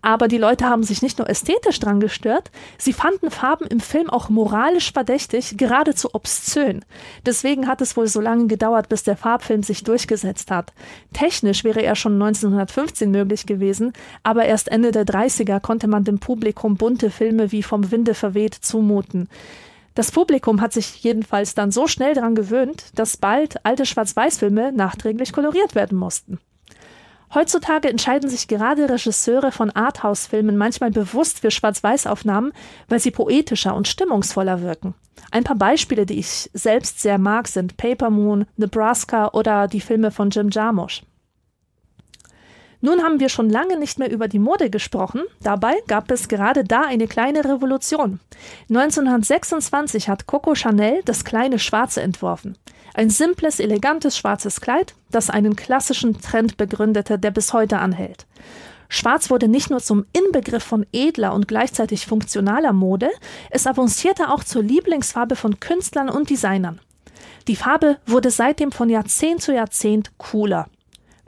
Aber 0.02 0.28
die 0.28 0.38
Leute 0.38 0.66
haben 0.66 0.82
sich 0.82 1.02
nicht 1.02 1.18
nur 1.18 1.28
ästhetisch 1.28 1.78
dran 1.78 2.00
gestört, 2.00 2.50
sie 2.78 2.92
fanden 2.92 3.30
Farben 3.30 3.66
im 3.66 3.80
Film 3.80 4.08
auch 4.08 4.28
moralisch 4.28 4.92
verdächtig, 4.92 5.56
geradezu 5.56 6.10
obszön. 6.12 6.84
Deswegen 7.26 7.68
hat 7.68 7.80
es 7.80 7.96
wohl 7.96 8.06
so 8.06 8.20
lange 8.20 8.46
gedauert, 8.46 8.88
bis 8.88 9.02
der 9.02 9.16
Farbfilm 9.16 9.62
sich 9.62 9.84
durchgesetzt 9.84 10.50
hat. 10.50 10.72
Technisch 11.12 11.64
wäre 11.64 11.82
er 11.82 11.96
schon 11.96 12.14
1915 12.14 13.10
möglich 13.10 13.46
gewesen, 13.46 13.92
aber 14.22 14.46
erst 14.46 14.68
Ende 14.68 14.90
der 14.90 15.04
30er 15.04 15.60
konnte 15.60 15.86
man 15.86 16.04
dem 16.04 16.18
Publikum 16.18 16.76
bunte 16.76 17.10
Filme 17.10 17.52
wie 17.52 17.62
vom 17.62 17.90
Winde 17.90 18.14
verweht 18.14 18.54
zumuten. 18.54 19.28
Das 19.94 20.12
Publikum 20.12 20.60
hat 20.60 20.72
sich 20.72 21.02
jedenfalls 21.02 21.54
dann 21.54 21.72
so 21.72 21.86
schnell 21.86 22.14
daran 22.14 22.34
gewöhnt, 22.34 22.86
dass 22.94 23.16
bald 23.16 23.64
alte 23.64 23.86
Schwarz-Weiß-Filme 23.86 24.72
nachträglich 24.72 25.32
koloriert 25.32 25.74
werden 25.74 25.98
mussten. 25.98 26.38
Heutzutage 27.32 27.88
entscheiden 27.88 28.28
sich 28.28 28.48
gerade 28.48 28.88
Regisseure 28.88 29.52
von 29.52 29.70
Arthouse-Filmen 29.70 30.56
manchmal 30.56 30.90
bewusst 30.90 31.40
für 31.40 31.52
Schwarz-Weiß-Aufnahmen, 31.52 32.52
weil 32.88 32.98
sie 32.98 33.12
poetischer 33.12 33.74
und 33.76 33.86
stimmungsvoller 33.86 34.62
wirken. 34.62 34.94
Ein 35.30 35.44
paar 35.44 35.56
Beispiele, 35.56 36.06
die 36.06 36.18
ich 36.18 36.50
selbst 36.54 37.00
sehr 37.00 37.18
mag, 37.18 37.46
sind 37.46 37.76
Paper 37.76 38.10
Moon, 38.10 38.46
Nebraska 38.56 39.28
oder 39.28 39.68
die 39.68 39.80
Filme 39.80 40.10
von 40.10 40.30
Jim 40.30 40.50
Jarmusch. 40.50 41.02
Nun 42.82 43.02
haben 43.02 43.20
wir 43.20 43.28
schon 43.28 43.50
lange 43.50 43.78
nicht 43.78 43.98
mehr 43.98 44.10
über 44.10 44.26
die 44.26 44.38
Mode 44.38 44.70
gesprochen. 44.70 45.22
Dabei 45.42 45.74
gab 45.86 46.10
es 46.10 46.28
gerade 46.28 46.64
da 46.64 46.82
eine 46.82 47.06
kleine 47.06 47.44
Revolution. 47.44 48.20
1926 48.70 50.08
hat 50.08 50.26
Coco 50.26 50.54
Chanel 50.54 51.02
das 51.04 51.24
kleine 51.24 51.58
Schwarze 51.58 52.00
entworfen. 52.00 52.56
Ein 52.94 53.10
simples, 53.10 53.60
elegantes 53.60 54.16
schwarzes 54.16 54.60
Kleid, 54.60 54.94
das 55.10 55.30
einen 55.30 55.56
klassischen 55.56 56.20
Trend 56.20 56.56
begründete, 56.56 57.18
der 57.18 57.30
bis 57.30 57.52
heute 57.52 57.78
anhält. 57.78 58.26
Schwarz 58.88 59.30
wurde 59.30 59.46
nicht 59.46 59.70
nur 59.70 59.78
zum 59.78 60.04
Inbegriff 60.12 60.64
von 60.64 60.84
edler 60.92 61.32
und 61.32 61.46
gleichzeitig 61.46 62.06
funktionaler 62.06 62.72
Mode, 62.72 63.08
es 63.50 63.66
avancierte 63.66 64.30
auch 64.30 64.42
zur 64.42 64.62
Lieblingsfarbe 64.62 65.36
von 65.36 65.60
Künstlern 65.60 66.08
und 66.08 66.28
Designern. 66.28 66.80
Die 67.46 67.54
Farbe 67.56 67.98
wurde 68.06 68.30
seitdem 68.30 68.72
von 68.72 68.90
Jahrzehnt 68.90 69.42
zu 69.42 69.54
Jahrzehnt 69.54 70.10
cooler. 70.18 70.66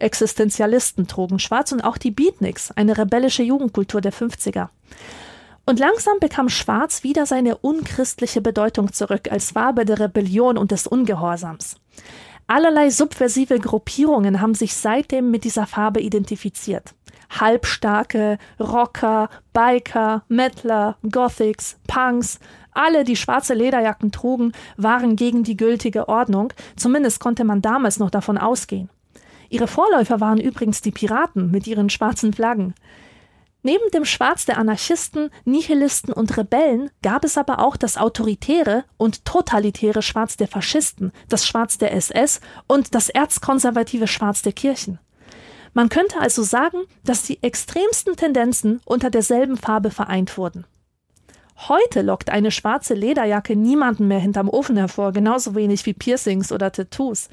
Existenzialisten 0.03 1.07
trugen 1.07 1.39
schwarz 1.39 1.73
und 1.73 1.83
auch 1.83 1.97
die 1.97 2.11
Beatniks, 2.11 2.71
eine 2.73 2.99
rebellische 2.99 3.43
Jugendkultur 3.43 4.01
der 4.01 4.13
50er. 4.13 4.69
Und 5.65 5.79
langsam 5.79 6.19
bekam 6.19 6.49
Schwarz 6.49 7.05
wieder 7.05 7.25
seine 7.25 7.57
unchristliche 7.57 8.41
Bedeutung 8.41 8.93
zurück 8.93 9.31
als 9.31 9.53
Farbe 9.53 9.85
der 9.85 10.01
Rebellion 10.01 10.59
und 10.59 10.73
des 10.73 10.87
Ungehorsams. 10.87 11.77
Allerlei 12.49 12.91
subversive 12.91 13.61
Gruppierungen 13.61 14.41
haben 14.41 14.55
sich 14.55 14.75
seitdem 14.75 15.31
mit 15.31 15.45
dieser 15.45 15.67
Farbe 15.67 16.01
identifiziert. 16.01 16.95
Halbstarke, 17.31 18.39
Rocker, 18.59 19.31
Biker, 19.53 20.25
Mettler, 20.29 20.97
Gothics, 21.11 21.79
Punks, 21.87 22.41
alle, 22.73 23.05
die 23.05 23.17
schwarze 23.17 23.55
Lederjacken 23.55 24.13
trugen, 24.13 24.53
waren 24.77 25.17
gegen 25.17 25.45
die 25.45 25.57
gültige 25.57 26.09
Ordnung, 26.09 26.53
zumindest 26.77 27.21
konnte 27.21 27.45
man 27.45 27.63
damals 27.63 27.99
noch 27.99 28.11
davon 28.11 28.37
ausgehen. 28.37 28.91
Ihre 29.53 29.67
Vorläufer 29.67 30.19
waren 30.19 30.41
übrigens 30.41 30.81
die 30.81 30.93
Piraten 30.93 31.51
mit 31.51 31.67
ihren 31.67 31.91
schwarzen 31.91 32.33
Flaggen. 32.33 32.75
Neben 33.63 33.91
dem 33.93 34.07
Schwarz 34.07 34.47
der 34.47 34.57
Anarchisten, 34.57 35.29
Nihilisten 35.45 36.11
und 36.11 36.39
Rebellen 36.39 36.91
gab 37.03 37.23
es 37.23 37.37
aber 37.37 37.59
auch 37.59 37.77
das 37.77 37.99
autoritäre 37.99 38.85
und 38.97 39.27
totalitäre 39.27 40.01
Schwarz 40.01 40.39
der 40.39 40.49
Faschisten, 40.49 41.13
das 41.29 41.47
Schwarz 41.47 41.77
der 41.77 41.93
SS 41.93 42.41
und 42.67 42.95
das 42.95 43.11
erzkonservative 43.11 44.09
Schwarz 44.09 44.41
der 44.41 44.55
Kirchen. 44.55 44.99
Man 45.75 45.91
könnte 45.91 46.19
also 46.19 46.43
sagen, 46.43 46.79
dass 47.05 47.23
die 47.23 47.43
extremsten 47.43 48.17
Tendenzen 48.17 48.81
unter 48.87 49.11
derselben 49.11 49.59
Farbe 49.59 49.91
vereint 49.91 50.39
wurden. 50.39 50.65
Heute 51.69 52.01
lockt 52.01 52.31
eine 52.31 52.51
schwarze 52.51 52.95
Lederjacke 52.95 53.55
niemanden 53.55 54.09
mehr 54.09 54.19
hinterm 54.19 54.49
Ofen 54.49 54.79
hervor, 54.79 55.13
genauso 55.13 55.55
wenig 55.55 55.85
wie 55.85 55.93
Piercings 55.93 56.53
oder 56.53 56.73
Tattoos. 56.73 57.29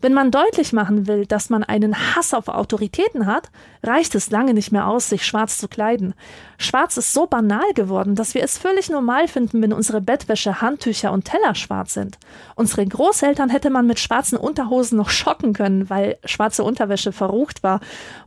Wenn 0.00 0.14
man 0.14 0.30
deutlich 0.30 0.72
machen 0.72 1.06
will, 1.06 1.26
dass 1.26 1.50
man 1.50 1.64
einen 1.64 2.14
Hass 2.14 2.34
auf 2.34 2.48
Autoritäten 2.48 3.26
hat, 3.26 3.50
reicht 3.82 4.14
es 4.14 4.30
lange 4.30 4.54
nicht 4.54 4.72
mehr 4.72 4.86
aus, 4.86 5.08
sich 5.08 5.24
schwarz 5.24 5.58
zu 5.58 5.68
kleiden. 5.68 6.14
Schwarz 6.58 6.96
ist 6.96 7.12
so 7.12 7.26
banal 7.26 7.72
geworden, 7.74 8.14
dass 8.14 8.34
wir 8.34 8.42
es 8.42 8.58
völlig 8.58 8.90
normal 8.90 9.28
finden, 9.28 9.62
wenn 9.62 9.72
unsere 9.72 10.00
Bettwäsche, 10.00 10.60
Handtücher 10.60 11.12
und 11.12 11.24
Teller 11.24 11.54
schwarz 11.54 11.94
sind. 11.94 12.18
Unsere 12.54 12.86
Großeltern 12.86 13.50
hätte 13.50 13.70
man 13.70 13.86
mit 13.86 13.98
schwarzen 13.98 14.38
Unterhosen 14.38 14.98
noch 14.98 15.10
schocken 15.10 15.52
können, 15.52 15.88
weil 15.90 16.18
schwarze 16.24 16.64
Unterwäsche 16.64 17.12
verrucht 17.12 17.62
war. 17.62 17.80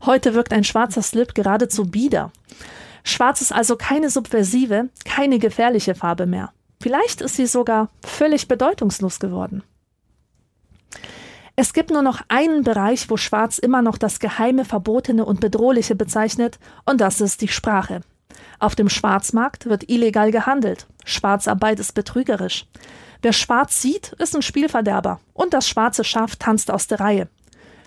Heute 0.05 0.33
wirkt 0.33 0.53
ein 0.53 0.63
schwarzer 0.63 1.01
Slip 1.01 1.35
geradezu 1.35 1.85
bieder. 1.85 2.31
Schwarz 3.03 3.41
ist 3.41 3.51
also 3.51 3.75
keine 3.75 4.09
subversive, 4.09 4.89
keine 5.05 5.39
gefährliche 5.39 5.95
Farbe 5.95 6.25
mehr. 6.25 6.51
Vielleicht 6.81 7.21
ist 7.21 7.35
sie 7.35 7.45
sogar 7.45 7.89
völlig 8.03 8.47
bedeutungslos 8.47 9.19
geworden. 9.19 9.63
Es 11.61 11.73
gibt 11.73 11.91
nur 11.91 12.03
noch 12.03 12.21
einen 12.29 12.63
Bereich, 12.63 13.09
wo 13.09 13.17
Schwarz 13.17 13.57
immer 13.57 13.81
noch 13.81 13.97
das 13.97 14.21
Geheime, 14.21 14.63
Verbotene 14.63 15.25
und 15.25 15.41
Bedrohliche 15.41 15.93
bezeichnet, 15.93 16.57
und 16.85 17.01
das 17.01 17.19
ist 17.19 17.41
die 17.41 17.49
Sprache. 17.49 17.99
Auf 18.59 18.75
dem 18.75 18.87
Schwarzmarkt 18.87 19.65
wird 19.65 19.89
illegal 19.89 20.31
gehandelt. 20.31 20.87
Schwarzarbeit 21.03 21.81
ist 21.81 21.95
betrügerisch. 21.95 22.65
Wer 23.21 23.33
schwarz 23.33 23.81
sieht, 23.81 24.13
ist 24.19 24.37
ein 24.37 24.41
Spielverderber. 24.41 25.19
Und 25.33 25.53
das 25.53 25.67
schwarze 25.67 26.05
Schaf 26.05 26.37
tanzt 26.37 26.71
aus 26.71 26.87
der 26.87 27.01
Reihe. 27.01 27.27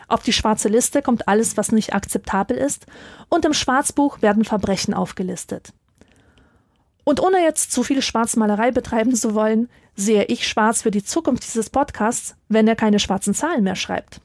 Auf 0.07 0.23
die 0.23 0.35
schwarze 0.35 0.69
Liste 0.69 1.01
kommt 1.01 1.27
alles, 1.27 1.57
was 1.57 1.73
nicht 1.73 1.95
akzeptabel 1.95 2.59
ist. 2.59 2.85
Und 3.31 3.47
im 3.47 3.55
Schwarzbuch 3.55 4.21
werden 4.21 4.45
Verbrechen 4.45 4.93
aufgelistet. 4.93 5.73
Und 7.05 7.21
ohne 7.21 7.43
jetzt 7.43 7.73
zu 7.73 7.83
viel 7.83 8.03
Schwarzmalerei 8.03 8.71
betreiben 8.71 9.15
zu 9.15 9.35
wollen, 9.35 9.71
sehe 9.95 10.25
ich 10.25 10.49
schwarz 10.49 10.83
für 10.83 10.91
die 10.91 11.05
Zukunft 11.05 11.45
dieses 11.45 11.71
Podcasts, 11.71 12.35
wenn 12.49 12.69
er 12.69 12.77
keine 12.77 12.99
schwarzen 12.99 13.35
Zahlen 13.35 13.65
mehr 13.65 13.77
schreibt. 13.77 14.21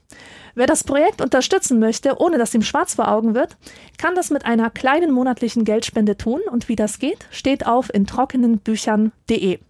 Wer 0.54 0.66
das 0.66 0.82
Projekt 0.82 1.20
unterstützen 1.20 1.78
möchte, 1.78 2.20
ohne 2.20 2.38
dass 2.38 2.54
ihm 2.54 2.62
schwarz 2.62 2.94
vor 2.94 3.08
Augen 3.08 3.34
wird, 3.34 3.56
kann 3.96 4.14
das 4.14 4.30
mit 4.30 4.44
einer 4.44 4.70
kleinen 4.70 5.12
monatlichen 5.12 5.64
Geldspende 5.64 6.16
tun 6.16 6.40
und 6.50 6.68
wie 6.68 6.76
das 6.76 6.98
geht, 6.98 7.26
steht 7.30 7.66
auf 7.66 7.92
in 7.92 8.06
trockenenbüchern.de. 8.06 9.60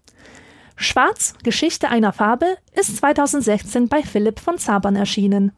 Schwarz, 0.76 1.34
Geschichte 1.42 1.88
einer 1.88 2.12
Farbe 2.12 2.46
ist 2.72 2.96
2016 2.96 3.88
bei 3.88 4.02
Philipp 4.02 4.38
von 4.38 4.58
Zabern 4.58 4.96
erschienen. 4.96 5.52